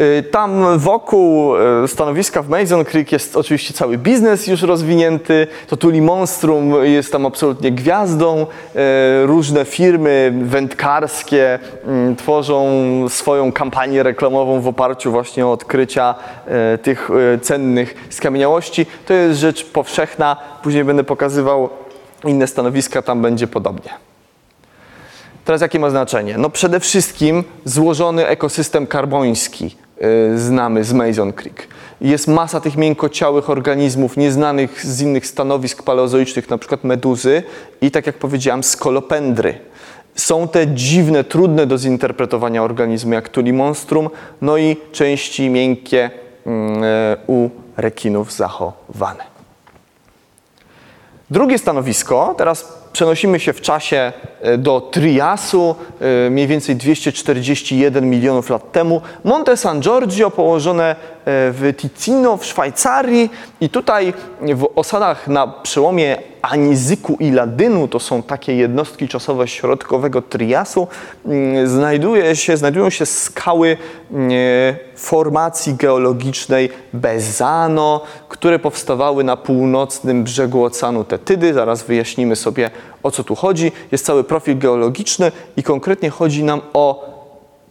[0.00, 5.46] Y, Tam wokół e, stanowiska w Mason Creek jest oczywiście cały biznes już rozwinięty.
[5.68, 8.46] To Tuli Monstrum jest tam absolutnie gwiazdą.
[8.76, 12.70] E, Różne firmy wędkarskie mm, tworzą
[13.08, 16.14] swoją kampanię reklamową w oparciu właśnie o odkrycia
[16.82, 17.10] tych
[17.42, 18.86] cennych skamieniałości.
[19.06, 20.36] To jest rzecz powszechna.
[20.62, 21.68] Później będę pokazywał
[22.24, 23.90] inne stanowiska, tam będzie podobnie.
[25.44, 26.38] Teraz jakie ma znaczenie?
[26.38, 29.89] No przede wszystkim złożony ekosystem karboński y,
[30.36, 31.68] znamy z Mason Creek.
[32.00, 37.42] Jest masa tych miękkociałych organizmów nieznanych z innych stanowisk paleozoicznych, na przykład meduzy
[37.80, 39.58] i tak jak powiedziałem skolopendry.
[40.14, 44.10] Są te dziwne, trudne do zinterpretowania organizmy jak tuli monstrum,
[44.42, 46.10] no i części miękkie
[46.46, 49.24] mm, e, u rekinów zachowane.
[51.30, 55.74] Drugie stanowisko, teraz przenosimy się w czasie e, do Triasu,
[56.26, 59.00] e, mniej więcej 241 milionów lat temu.
[59.24, 63.30] Monte San Giorgio położone w Ticino w Szwajcarii
[63.60, 70.22] i tutaj w osadach na przełomie Anizyku i Ladynu, to są takie jednostki czasowe środkowego
[70.22, 70.88] Triasu,
[71.26, 73.76] mm, znajduje się, znajdują się skały
[74.10, 74.30] mm,
[74.96, 81.54] formacji geologicznej Bezano, które powstawały na północnym brzegu Oceanu Tetydy.
[81.54, 82.70] Zaraz wyjaśnimy sobie
[83.02, 83.72] o co tu chodzi.
[83.92, 87.10] Jest cały profil geologiczny i konkretnie chodzi nam o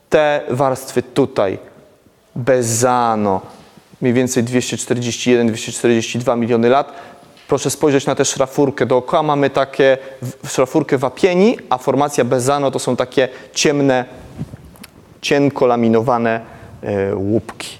[0.10, 1.69] te warstwy tutaj.
[2.36, 3.42] Bezano,
[4.02, 6.94] mniej więcej 241-242 miliony lat.
[7.48, 8.86] Proszę spojrzeć na tę szrafurkę.
[8.86, 9.98] Dookoła mamy takie
[10.48, 14.06] szrafurkę wapieni, a formacja Bezano to są takie ciemne,
[15.22, 16.42] cienko laminowane
[16.84, 17.78] e, łupki.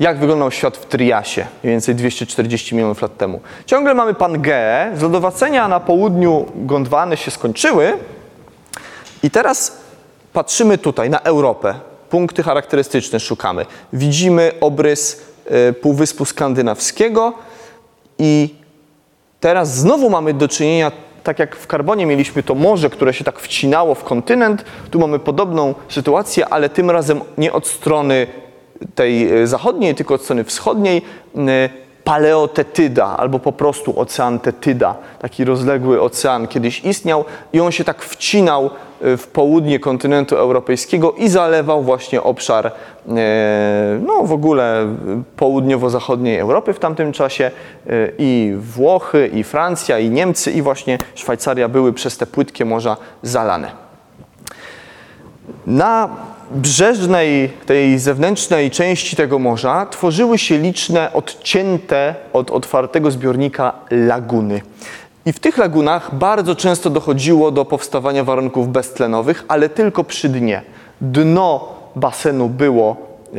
[0.00, 3.40] Jak wyglądał świat w Triasie, mniej więcej 240 milionów lat temu?
[3.66, 4.92] Ciągle mamy Pangeę.
[4.96, 7.98] Zlodowacenia na południu Gondwany się skończyły.
[9.22, 9.76] I teraz
[10.32, 11.74] patrzymy tutaj na Europę.
[12.10, 13.66] Punkty charakterystyczne szukamy.
[13.92, 17.32] Widzimy obrys e, Półwyspu Skandynawskiego
[18.18, 18.54] i
[19.40, 20.92] teraz znowu mamy do czynienia,
[21.24, 25.18] tak jak w Karbonie mieliśmy to morze, które się tak wcinało w kontynent, tu mamy
[25.18, 28.26] podobną sytuację, ale tym razem nie od strony
[28.94, 31.02] tej e, zachodniej, tylko od strony wschodniej.
[31.36, 37.84] e, Paleotetyda, albo po prostu ocean Tetyda, taki rozległy ocean kiedyś istniał i on się
[37.84, 42.72] tak wcinał w południe kontynentu europejskiego i zalewał właśnie obszar, e,
[44.06, 44.86] no w ogóle
[45.36, 51.68] południowo-zachodniej Europy w tamtym czasie e, i Włochy, i Francja, i Niemcy, i właśnie Szwajcaria
[51.68, 53.70] były przez te płytkie morza zalane.
[55.66, 56.08] Na
[56.50, 64.60] brzeżnej, tej zewnętrznej części tego morza tworzyły się liczne odcięte od otwartego zbiornika laguny.
[65.28, 70.62] I w tych lagunach bardzo często dochodziło do powstawania warunków beztlenowych, ale tylko przy dnie.
[71.00, 72.96] Dno basenu było
[73.34, 73.36] e,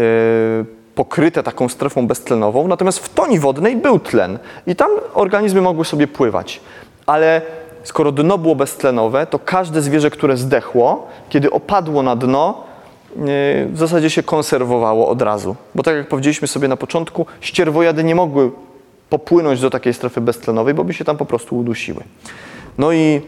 [0.95, 6.07] pokryte taką strefą beztlenową, natomiast w toni wodnej był tlen i tam organizmy mogły sobie
[6.07, 6.61] pływać.
[7.05, 7.41] Ale
[7.83, 12.63] skoro dno było beztlenowe, to każde zwierzę, które zdechło, kiedy opadło na dno,
[13.15, 13.23] yy,
[13.67, 15.55] w zasadzie się konserwowało od razu.
[15.75, 18.51] Bo tak jak powiedzieliśmy sobie na początku, ścierwojady nie mogły
[19.09, 22.03] popłynąć do takiej strefy beztlenowej, bo by się tam po prostu udusiły.
[22.77, 23.21] No i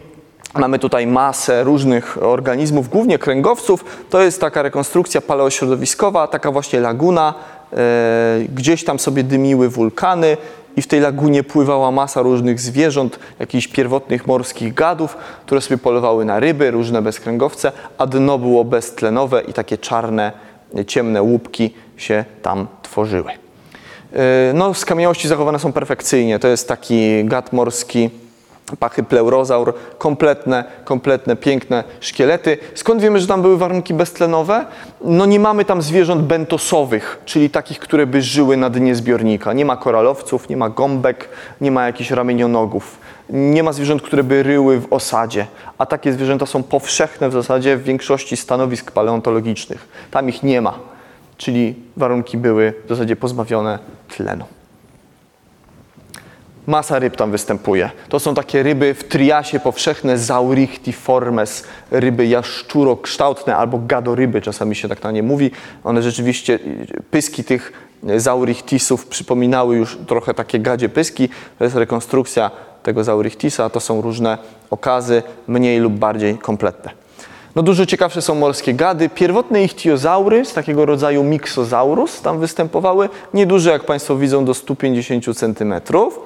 [0.54, 3.84] mamy tutaj masę różnych organizmów, głównie kręgowców.
[4.10, 7.34] To jest taka rekonstrukcja paleośrodowiskowa, taka właśnie laguna.
[7.72, 10.36] e, gdzieś tam sobie dymiły wulkany
[10.76, 15.16] i w tej lagunie pływała masa różnych zwierząt, jakichś pierwotnych morskich gadów,
[15.46, 20.32] które sobie polowały na ryby, różne bezkręgowce, a dno było beztlenowe i takie czarne,
[20.86, 23.32] ciemne łupki się tam tworzyły.
[24.12, 24.18] Yy,
[24.54, 26.38] No, skamieniałości zachowane są perfekcyjnie.
[26.38, 28.10] To jest taki gad morski,
[28.78, 32.58] pachypleurozaur, kompletne, kompletne, piękne szkielety.
[32.74, 34.66] Skąd wiemy, że tam były warunki beztlenowe?
[35.04, 39.52] No nie mamy tam zwierząt bentosowych, czyli takich, które by żyły na dnie zbiornika.
[39.52, 41.28] Nie ma koralowców, nie ma gąbek,
[41.60, 42.98] nie ma jakichś ramienionogów.
[43.30, 45.46] Nie ma zwierząt, które by ryły w osadzie,
[45.78, 49.88] a takie zwierzęta są powszechne w zasadzie w większości stanowisk paleontologicznych.
[50.10, 50.78] Tam ich nie ma,
[51.42, 53.78] czyli warunki były w zasadzie pozbawione
[54.08, 54.44] tlenu.
[56.66, 57.90] Masa ryb tam występuje.
[58.08, 65.02] To są takie ryby w triasie powszechne Zaurichtiformes, ryby jaszczurokształtne albo gadoryby, czasami się tak
[65.02, 65.50] na nie mówi.
[65.84, 66.58] One rzeczywiście,
[67.10, 67.72] pyski tych
[68.16, 71.28] Zaurichtisów przypominały już trochę takie gadzie pyski.
[71.58, 72.50] To jest rekonstrukcja
[72.82, 74.38] tego Zaurichtisa, to są różne
[74.70, 77.01] okazy, mniej lub bardziej kompletne.
[77.56, 79.08] No dużo ciekawsze są morskie gady.
[79.08, 83.08] Pierwotne ichtiozaury z takiego rodzaju Mixosaurus tam występowały.
[83.34, 86.20] Nieduże, jak Państwo widzą, do 150 centymetrów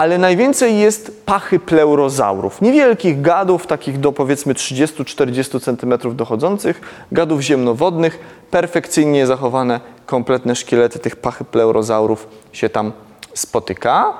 [0.00, 2.60] ale najwięcej jest pachy pleurozaurów.
[2.60, 6.80] Niewielkich gadów, takich do powiedzmy 30-40 cm dochodzących,
[7.12, 8.18] gadów ziemnowodnych,
[8.50, 12.92] perfekcyjnie zachowane, kompletne szkielety tych pachy pleurozaurów się tam
[13.34, 14.12] spotyka.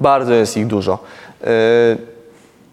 [0.00, 0.98] Bardzo jest ich dużo.
[1.40, 1.48] Yy,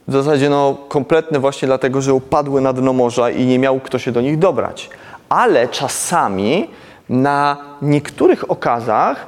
[0.07, 3.99] w zasadzie no, kompletne właśnie dlatego, że upadły na dno morza i nie miał kto
[3.99, 4.89] się do nich dobrać.
[5.29, 6.69] Ale czasami
[7.09, 9.27] na niektórych okazach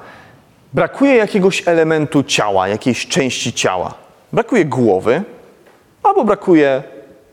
[0.74, 3.94] brakuje jakiegoś elementu ciała, jakiejś części ciała.
[4.34, 5.24] Brakuje głowy,
[6.04, 6.84] albo brakuje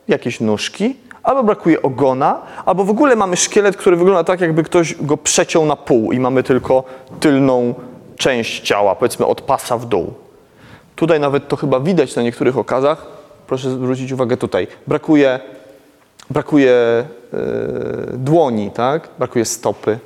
[0.09, 4.95] jakiejś nóżki, albo brakuje ogona, albo w ogóle mamy szkielet, który wygląda tak, jakby ktoś
[4.95, 6.85] go przeciął na pół i mamy tylko
[7.21, 7.75] tylną
[8.17, 10.15] część ciała, powiedzmy od pasa w dół.
[10.97, 13.14] Tutaj nawet to chyba widać na niektórych okazach.
[13.55, 14.67] Proszę zwrócić uwagę tutaj.
[14.87, 15.41] Brakuje,
[16.31, 17.39] brakuje yy,
[18.13, 19.09] dłoni, tak?
[19.19, 19.99] brakuje stopy,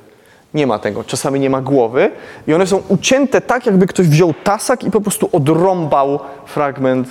[0.53, 1.03] nie ma tego.
[1.03, 2.11] Czasami nie ma głowy
[2.47, 7.07] i one są ucięte tak, jakby ktoś wziął tasak i po prostu odrąbał fragment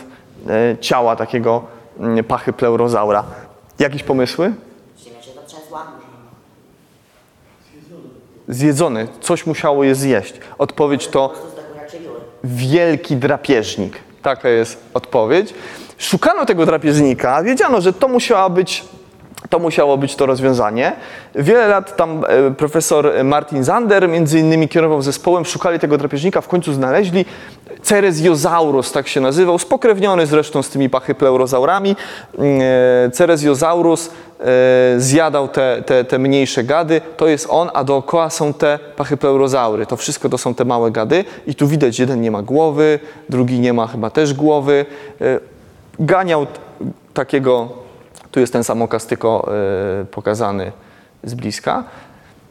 [0.48, 1.62] e, ciała takiego
[2.00, 3.24] mm, pachy pleurozaura.
[3.78, 4.52] Jakieś pomysły?
[8.48, 9.08] Zjedzony.
[9.20, 10.34] Coś musiało je zjeść.
[10.58, 11.34] Odpowiedź to
[12.44, 14.07] wielki drapieżnik.
[14.28, 15.54] Taka jest odpowiedź.
[15.98, 18.84] Szukano tego drapieżnika, wiedziano, że to musiała być
[19.50, 20.92] to musiało być to rozwiązanie.
[21.34, 26.48] Wiele lat tam e, profesor Martin Zander między innymi kierował zespołem, szukali tego drapieżnika, w
[26.48, 27.24] końcu znaleźli.
[27.82, 31.96] Ceresiosaurus tak się nazywał, spokrewniony zresztą z tymi pachypleurozaurami.
[32.38, 32.60] Mm,
[33.06, 34.10] e, Ceresiosaurus e,
[34.96, 39.86] zjadał te, te, te mniejsze gady, to jest on, a dookoła są te pachypleurozaury.
[39.86, 43.60] To wszystko to są te małe gady i tu widać, jeden nie ma głowy, drugi
[43.60, 44.86] nie ma chyba też głowy.
[45.98, 46.46] Ganiał
[47.14, 47.68] takiego
[48.30, 49.50] tu jest ten sam okaz, tylko
[49.98, 50.72] yy, pokazany
[51.24, 51.84] z bliska.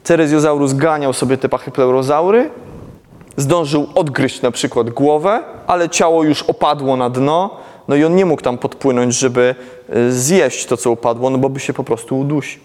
[0.04, 2.50] Ceresiosaurus ganiał sobie te pachypleurozaury,
[3.38, 7.58] zdążył odgryźć na przykład głowę, ale ciało już opadło na dno,
[7.88, 9.77] no i on nie mógł tam podpłynąć, żeby e,
[10.10, 12.62] zjeść to, co upadło, no bo by się po prostu udusił.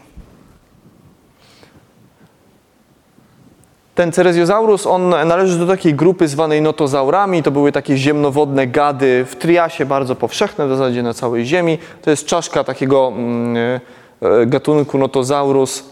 [3.95, 7.43] Ten Ceresiosaurus, on należy do takiej grupy zwanej notozaurami.
[7.43, 11.79] To były takie ziemnowodne gady w triasie, bardzo powszechne w zasadzie na całej Ziemi.
[12.03, 13.81] To jest czaszka takiego mm,
[14.23, 15.85] e, gatunku Notosaurus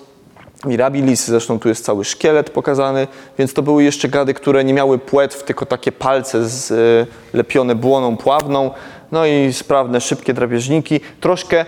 [0.65, 3.07] mirabilis, zresztą tu jest cały szkielet pokazany,
[3.39, 8.71] więc to były jeszcze gady, które nie miały płetw, tylko takie palce zlepione błoną pławną,
[9.13, 11.01] no i sprawne, szybkie drapieżniki.
[11.21, 11.65] Troszkę e,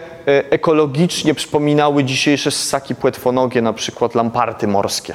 [0.51, 5.14] ekologicznie przypominały dzisiejsze ssaki płetwonogie, na przykład lamparty morskie.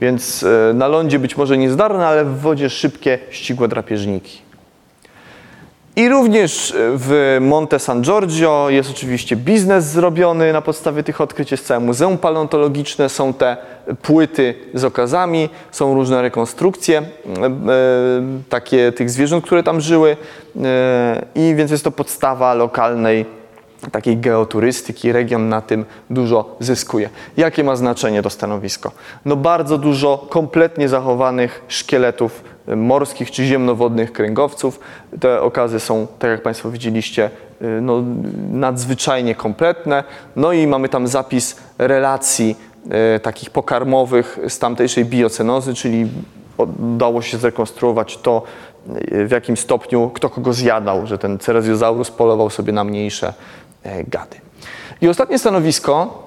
[0.00, 4.51] Więc e, na lądzie być może niezdarne, ale w wodzie szybkie, ścisłe drapieżniki.
[5.96, 11.50] I również e, w Monte San Giorgio jest oczywiście biznes zrobiony na podstawie tych odkryć.
[11.50, 13.56] Jest całe muzeum paleontologiczne, są te
[14.02, 17.04] płyty z okazami, są różne rekonstrukcje e,
[18.48, 20.16] takie tych zwierząt, które tam żyły.
[21.34, 23.41] I więc jest to podstawa lokalnej
[23.90, 27.10] takiej geoturystyki, region na tym dużo zyskuje.
[27.36, 28.92] Jakie ma znaczenie to stanowisko?
[29.24, 34.80] No bardzo dużo kompletnie zachowanych szkieletów y, morskich czy ziemnowodnych kręgowców.
[35.20, 37.30] Te okazy są, tak jak Państwo widzieliście,
[37.62, 38.02] y, no,
[38.52, 40.04] nadzwyczajnie kompletne.
[40.36, 42.56] No i mamy tam zapis relacji
[42.90, 46.08] e, takich pokarmowych z tamtejszej biocenozy, czyli
[46.58, 48.42] udało się zrekonstruować to,
[49.10, 53.34] w jakim stopniu kto kogo zjadał, że ten Ceresiosaurus polował sobie na mniejsze
[53.84, 54.40] gady.
[55.00, 56.22] I ostatnie stanowisko,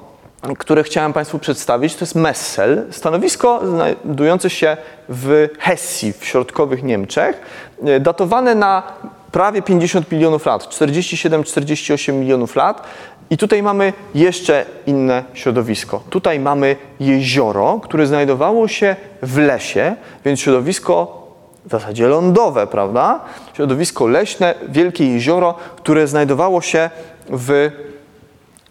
[0.58, 2.86] które chciałem Państwu przedstawić, to jest Messel.
[2.92, 4.78] Stanowisko znajdujące się
[5.10, 7.42] w Hesji, w środkowych Niemczech,
[7.84, 8.84] e, datowane na
[9.32, 12.84] prawie 50 milionów lat, 47-48 milionów lat.
[13.30, 16.04] I tutaj mamy jeszcze inne środowisko.
[16.10, 19.96] Tutaj mamy jezioro, które znajdowało się w lesie,
[20.26, 21.26] więc środowisko
[21.66, 23.20] w zasadzie lądowe, prawda?
[23.54, 26.90] Środowisko leśne, wielkie jezioro, które znajdowało się
[27.30, 27.72] w,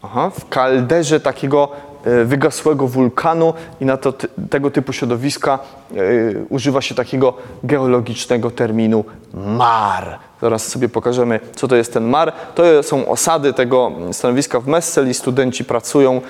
[0.01, 1.69] aha, w kalderze takiego
[2.05, 4.13] e, wygasłego wulkanu i na to,
[4.49, 5.59] tego typu środowiska
[5.91, 7.33] y, używa się takiego
[7.63, 10.19] geologicznego terminu mar.
[10.41, 12.33] Zaraz sobie pokażemy, co to jest ten mar.
[12.55, 16.21] To są osady tego stanowiska w Messel i studenci pracują.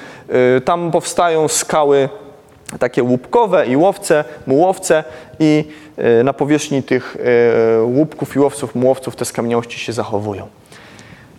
[0.57, 2.09] Y, tam powstają skały
[2.79, 5.03] takie łupkowe i łowce, mułowce
[5.39, 5.65] i
[5.97, 7.17] e, na powierzchni tych
[7.79, 10.47] e, łupków i łowców, mułowców te skamieniałości się zachowują.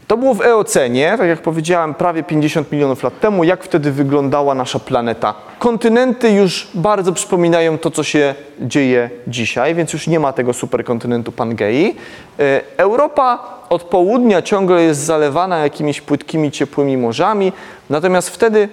[0.06, 3.44] To było w Eocenie, tak jak powiedziałem, prawie 50 milionów lat temu.
[3.44, 5.34] Jak wtedy wyglądała nasza planeta?
[5.58, 11.32] Kontynenty już bardzo przypominają to, co się dzieje dzisiaj, więc już nie ma tego superkontynentu
[11.32, 11.94] Pangei.
[12.38, 13.38] E, Europa
[13.68, 17.52] od południa ciągle jest zalewana jakimiś płytkimi, ciepłymi morzami,
[17.90, 18.68] natomiast wtedy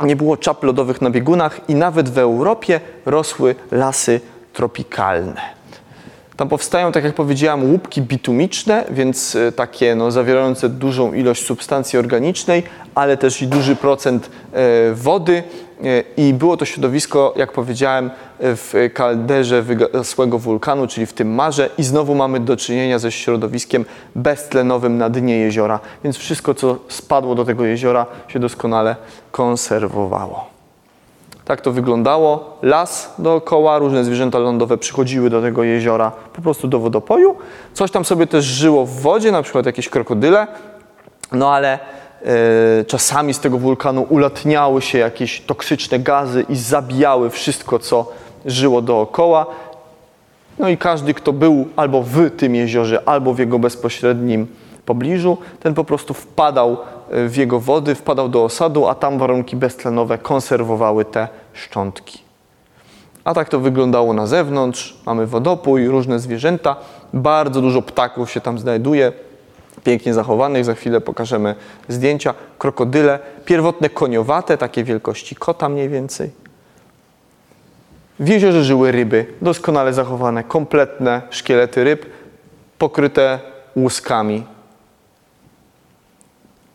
[0.00, 4.20] nie było czap lodowych na biegunach i nawet w Europie rosły lasy
[4.52, 5.57] tropikalne.
[6.38, 11.98] Tam powstają, tak jak powiedziałam, łupki bitumiczne, więc e, takie no, zawierające dużą ilość substancji
[11.98, 12.62] organicznej,
[12.94, 15.42] ale też i duży procent e, wody.
[15.84, 18.10] E, I było to środowisko, jak powiedziałem,
[18.40, 21.70] w kalderze wygasłego wulkanu, czyli w tym marze.
[21.78, 23.84] I znowu mamy do czynienia ze środowiskiem
[24.14, 25.80] beztlenowym na dnie jeziora.
[26.04, 28.96] Więc wszystko, co spadło do tego jeziora, się doskonale
[29.32, 30.57] konserwowało.
[31.48, 32.58] Tak to wyglądało.
[32.62, 37.36] Las dookoła, różne zwierzęta lądowe przychodziły do tego jeziora po prostu do wodopoju.
[37.74, 40.46] Coś tam sobie też żyło w wodzie, na przykład jakieś krokodyle,
[41.32, 47.78] no ale e, czasami z tego wulkanu ulatniały się jakieś toksyczne gazy i zabijały wszystko,
[47.78, 48.12] co
[48.46, 49.46] żyło dookoła.
[50.58, 54.46] No i każdy, kto był albo w tym jeziorze, albo w jego bezpośrednim
[54.86, 56.76] pobliżu, ten po prostu wpadał
[57.10, 62.18] w jego wody, wpadał do osadu, a tam warunki beztlenowe konserwowały te szczątki.
[63.24, 64.96] A tak to wyglądało na zewnątrz.
[65.06, 66.76] Mamy wodopój, różne zwierzęta,
[67.12, 69.12] bardzo dużo ptaków się tam znajduje,
[69.84, 70.64] pięknie zachowanych.
[70.64, 71.54] Za chwilę pokażemy
[71.88, 72.34] zdjęcia.
[72.58, 76.30] Krokodyle, pierwotne koniowate, takie wielkości kota mniej więcej.
[78.20, 82.06] W jeziorze żyły ryby, doskonale zachowane, kompletne szkielety ryb,
[82.78, 83.38] pokryte
[83.76, 84.44] łuskami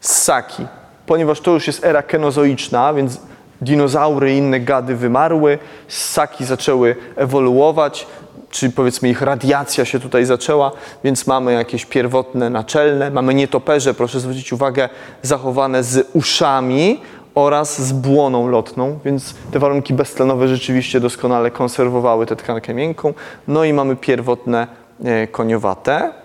[0.03, 0.65] ssaki.
[1.05, 3.19] Ponieważ to już jest era kenozoiczna, więc
[3.61, 8.07] dinozaury i inne gady wymarły, ssaki zaczęły ewoluować,
[8.49, 10.71] czyli powiedzmy ich radiacja się tutaj zaczęła,
[11.03, 14.89] więc mamy jakieś pierwotne, naczelne, mamy nietoperze, proszę zwrócić uwagę,
[15.21, 17.01] zachowane z uszami
[17.35, 23.13] oraz z błoną lotną, więc te warunki beztlenowe rzeczywiście doskonale konserwowały tę tkankę miękką.
[23.47, 24.67] No i mamy pierwotne
[25.03, 26.22] e, koniowate.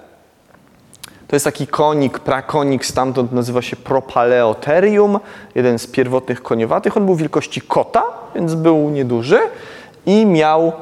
[1.29, 5.19] To jest taki konik, prakonik, stamtąd nazywa się Propaleotherium,
[5.55, 6.97] jeden z pierwotnych koniowatych.
[6.97, 8.03] On był wielkości kota,
[8.35, 9.39] więc był nieduży
[10.07, 10.73] i miał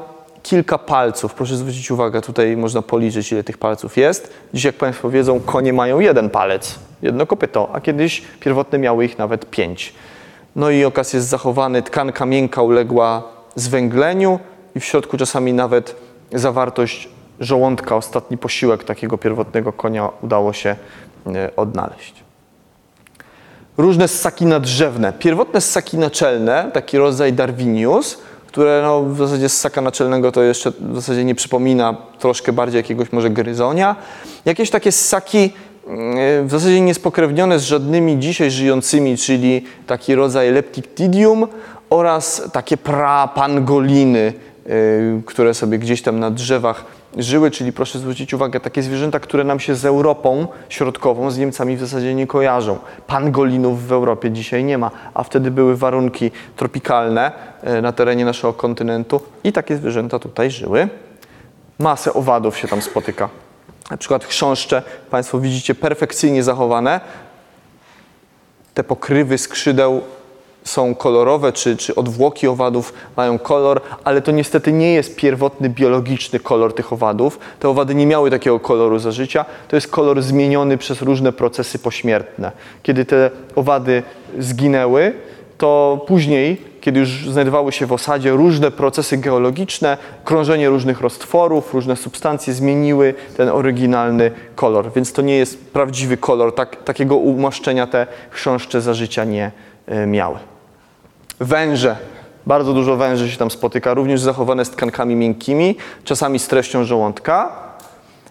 [0.43, 1.33] kilka palców.
[1.33, 4.33] Proszę zwrócić uwagę, tutaj można policzyć, ile tych palców jest.
[4.53, 9.17] Dziś, jak Państwo wiedzą, konie mają jeden palec, jedno kopyto, a kiedyś pierwotne miały ich
[9.17, 9.93] nawet pięć.
[10.55, 13.23] No i okaz jest zachowany, tkanka miękka uległa
[13.55, 14.39] zwęgleniu
[14.75, 15.95] i w środku czasami nawet
[16.33, 17.09] zawartość
[17.39, 20.75] żołądka, ostatni posiłek takiego pierwotnego konia udało się
[21.35, 22.27] e, odnaleźć.
[23.77, 25.13] Różne ssaki nadrzewne.
[25.13, 28.17] Pierwotne ssaki naczelne, taki rodzaj Darwinius,
[28.47, 33.11] które no, w zasadzie ssaka naczelnego to jeszcze w zasadzie nie przypomina troszkę bardziej jakiegoś
[33.11, 33.95] może gryzonia.
[34.45, 35.53] Jakieś takie ssaki
[35.87, 41.47] mm, w zasadzie niespokrewnione z żadnymi dzisiaj żyjącymi, czyli taki rodzaj Leptictidium
[41.89, 44.33] oraz takie prapangoliny,
[44.65, 44.71] e,
[45.25, 46.85] które sobie gdzieś tam na drzewach
[47.17, 51.77] żyły, czyli proszę zwrócić uwagę, takie zwierzęta, które nam się z Europą Środkową, z Niemcami
[51.77, 52.77] w zasadzie nie kojarzą.
[53.07, 58.53] Pangolinów w Europie dzisiaj nie ma, a wtedy były warunki tropikalne e, na terenie naszego
[58.53, 60.87] kontynentu i takie zwierzęta tutaj żyły.
[61.79, 63.29] Masę owadów się tam spotyka.
[63.91, 67.01] Na przykład chrząszcze, Państwo widzicie, perfekcyjnie zachowane.
[68.73, 70.01] Te pokrywy skrzydeł
[70.67, 76.39] są kolorowe, czy, czy odwłoki owadów mają kolor, ale to niestety nie jest pierwotny biologiczny
[76.39, 77.39] kolor tych owadów.
[77.59, 79.45] Te owady nie miały takiego koloru za życia.
[79.67, 82.51] To jest kolor zmieniony przez różne procesy pośmiertne.
[82.83, 84.03] Kiedy te owady
[84.39, 85.13] zginęły,
[85.57, 91.95] to później, kiedy już znajdowały się w osadzie, różne procesy geologiczne, krążenie różnych roztworów, różne
[91.95, 94.91] substancje zmieniły ten oryginalny kolor.
[94.95, 96.55] Więc to nie jest prawdziwy kolor.
[96.55, 99.51] Tak, takiego umaszczenia te chrząszcze za życia nie
[99.91, 100.56] y, miały.
[101.39, 101.95] Węże.
[102.45, 107.51] Bardzo dużo węży się tam spotyka, również zachowane z tkankami miękkimi, czasami z treścią żołądka.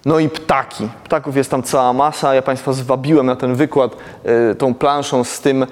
[0.05, 0.89] No i ptaki.
[1.05, 2.35] Ptaków jest tam cała masa.
[2.35, 3.97] Ja Państwa zwabiłem na ten wykład
[4.53, 5.67] y, tą planszą z tym y,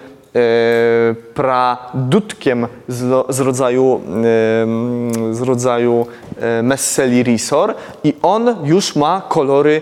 [1.34, 4.00] pradutkiem z, z rodzaju,
[5.30, 6.06] y, z rodzaju
[6.58, 7.74] y, Messeli risor
[8.04, 9.80] i on już ma kolory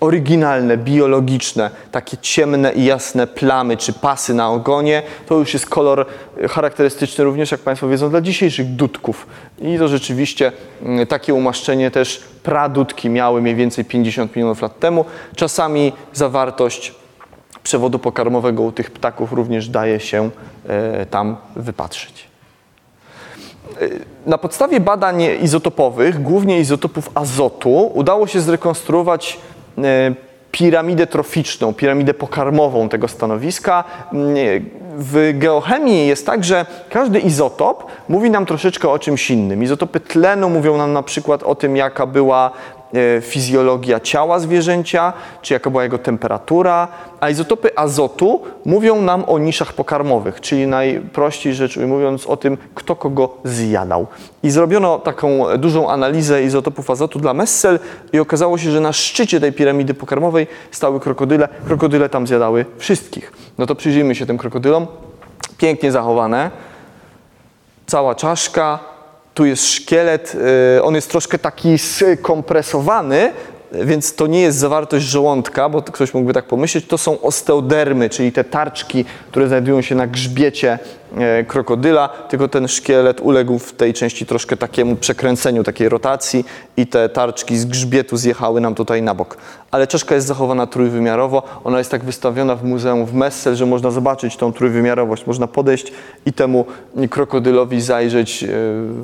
[0.00, 6.06] oryginalne, biologiczne, takie ciemne i jasne plamy czy pasy na ogonie, to już jest kolor
[6.48, 9.26] charakterystyczny również, jak Państwo wiedzą, dla dzisiejszych dudków.
[9.58, 15.04] I to rzeczywiście mm, takie umaszczenie też pradudki miały mniej więcej 50 milionów lat temu.
[15.36, 16.94] Czasami zawartość
[17.62, 20.30] przewodu pokarmowego u tych ptaków również daje się
[20.68, 22.30] e, tam wypatrzyć.
[24.26, 29.59] Na podstawie badań izotopowych, głównie izotopów azotu, udało się zrekonstruować e,
[30.52, 33.84] piramidę troficzną, piramidę pokarmową tego stanowiska.
[34.12, 34.34] Mm,
[34.96, 39.62] W geochemii jest tak, że każdy izotop mówi nam troszeczkę o czymś innym.
[39.62, 42.79] Izotopy tlenu mówią nam na przykład o tym, jaka była e,
[43.20, 45.12] fizjologia ciała zwierzęcia,
[45.42, 46.88] czy jaka była jego temperatura,
[47.20, 52.96] a izotopy azotu mówią nam o niszach pokarmowych, czyli najprościej rzecz ujmując o tym, kto
[52.96, 54.06] kogo zjadał.
[54.42, 57.78] I zrobiono taką dużą analizę izotopów azotu dla Messel
[58.12, 61.48] i okazało się, że na szczycie tej piramidy pokarmowej stały krokodyle.
[61.66, 63.32] Krokodyle tam zjadały wszystkich.
[63.58, 64.86] No to przyjrzyjmy się tym krokodylom.
[65.58, 66.50] Pięknie zachowane
[67.86, 68.78] cała czaszka,
[69.34, 70.36] tu jest szkielet,
[70.78, 73.32] y, on jest troszkę taki skompresowany,
[73.72, 78.32] więc to nie jest zawartość żołądka, bo ktoś mógłby tak pomyśleć, to są osteodermy, czyli
[78.32, 80.78] te tarczki, które znajdują się na grzbiecie
[81.16, 86.44] e, krokodyla, tylko ten szkielet uległ w tej części troszkę takiemu przekręceniu, takiej rotacji
[86.76, 89.36] i te tarczki z grzbietu zjechały nam tutaj na bok.
[89.70, 93.90] Ale czaszka jest zachowana trójwymiarowo, ona jest tak wystawiona w muzeum w Messel, że można
[93.90, 95.92] zobaczyć tą trójwymiarowość, można podejść
[96.26, 96.64] i temu
[97.10, 98.46] krokodylowi zajrzeć e,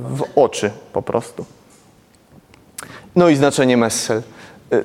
[0.08, 1.44] w oczy po prostu.
[3.16, 4.22] No i znaczenie Messel.
[4.72, 4.84] Y,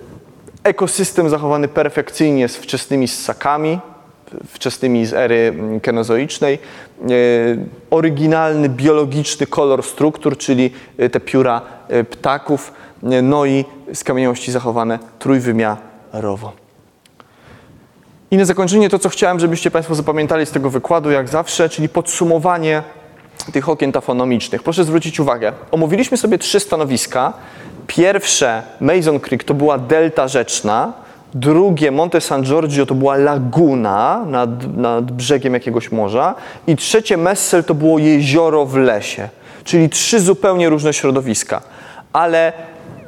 [0.63, 3.79] Ekosystem zachowany perfekcyjnie z wczesnymi ssakami,
[4.47, 6.59] wczesnymi z ery mm, kenozoicznej.
[7.09, 7.57] Y,
[7.89, 11.61] Oryginalny biologiczny kolor struktur, czyli y, te pióra
[12.09, 12.73] ptaków,
[13.23, 16.51] no i skamieniałości zachowane trójwymiarowo.
[18.31, 21.89] I na zakończenie to, co chciałem, żebyście Państwo zapamiętali z tego wykładu, jak zawsze, czyli
[21.89, 22.83] podsumowanie
[23.53, 24.63] tych okien tafonomicznych.
[24.63, 27.33] Proszę zwrócić uwagę, omówiliśmy sobie trzy stanowiska.
[27.95, 30.93] Pierwsze, Mason Creek, to była delta rzeczna.
[31.33, 36.35] Drugie, Monte San Giorgio, to była laguna nad, nad brzegiem jakiegoś morza.
[36.67, 39.29] I trzecie, Messel, to było jezioro w lesie.
[39.63, 41.61] Czyli trzy zupełnie różne środowiska.
[42.13, 42.53] Ale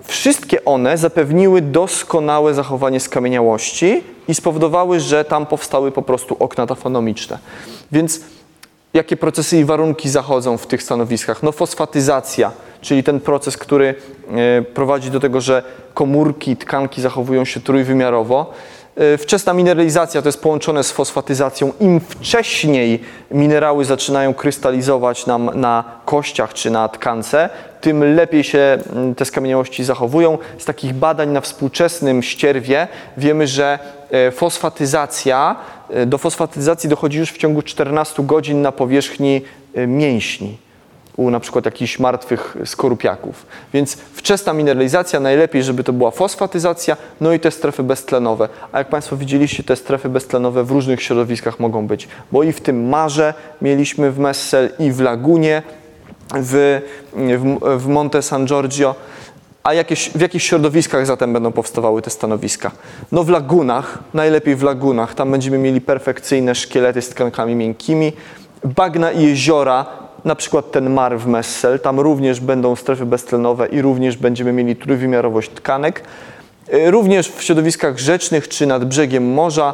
[0.04, 7.38] Wszystkie one zapewniły doskonałe zachowanie skamieniałości i spowodowały, że tam powstały po prostu okna tafonomiczne.
[7.92, 8.22] Więc
[8.94, 11.44] jakie procesy i warunki zachodzą w tych stanowiskach?
[11.44, 13.96] No fosfatyzacja, czyli ten proces, który
[14.32, 15.64] e, prowadzi do tego, że
[15.94, 18.54] komórki, tkanki zachowują się trójwymiarowo.
[18.96, 21.74] E, Wczesna mineralizacja to jest połączone z fosfatyzacją.
[21.80, 27.50] Im wcześniej minerały zaczynają krystalizować nam na kościach czy na tkance,
[27.82, 30.38] tym lepiej się mm, te skamieniałości zachowują.
[30.58, 32.88] Z takich badań na współczesnym ścierwie
[33.18, 33.80] wiemy, że
[34.12, 35.56] e, fosfatyzacja,
[35.90, 39.42] e, do fosfatyzacji dochodzi już w ciągu 14 godzin na powierzchni
[39.88, 40.58] mięśni
[41.18, 43.46] u na przykład jakichś martwych skorupiaków.
[43.74, 48.50] Więc wczesna mineralizacja, najlepiej, żeby to była fosfatyzacja, no i te strefy beztlenowe.
[48.72, 52.62] A jak Państwo widzieliście, te strefy beztlenowe w różnych środowiskach mogą być, bo i w
[52.62, 55.64] tym marze mieliśmy w Messel i w Lagunie,
[56.36, 56.82] w,
[57.14, 58.96] w, w Monte San Giorgio.
[59.64, 62.72] A jakieś, w jakich środowiskach zatem będą powstawały te stanowiska?
[63.12, 65.16] No w lagunach, najlepiej w lagunach.
[65.16, 68.14] Tam będziemy mieli perfekcyjne szkielety z tkankami miękkimi.
[68.64, 69.86] Bagna i jeziora,
[70.26, 74.76] na przykład ten mar w Messel, tam również będą strefy beztlenowe i również będziemy mieli
[74.76, 76.04] trójwymiarowość tkanek.
[76.74, 79.74] Y, Również w środowiskach rzecznych czy nad brzegiem morza,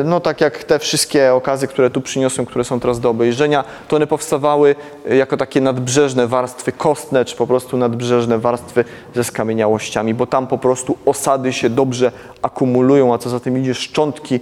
[0.00, 3.64] y, no tak jak te wszystkie okazy, które tu przyniosłem, które są teraz do obejrzenia,
[3.88, 4.74] to one powstawały
[5.10, 8.84] y, jako takie nadbrzeżne warstwy kostne, czy po prostu nadbrzeżne warstwy
[9.14, 12.12] ze skamieniałościami, bo tam po prostu osady się dobrze
[12.42, 14.40] akumulują, a co za tym idzie, szczątki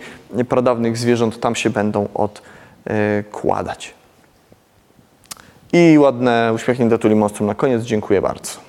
[0.49, 3.98] pradawnych zwierząt tam się będą odkładać.
[5.73, 7.83] I ładne uśmiechnięte tuli monstrum na koniec.
[7.83, 8.69] Dziękuję bardzo.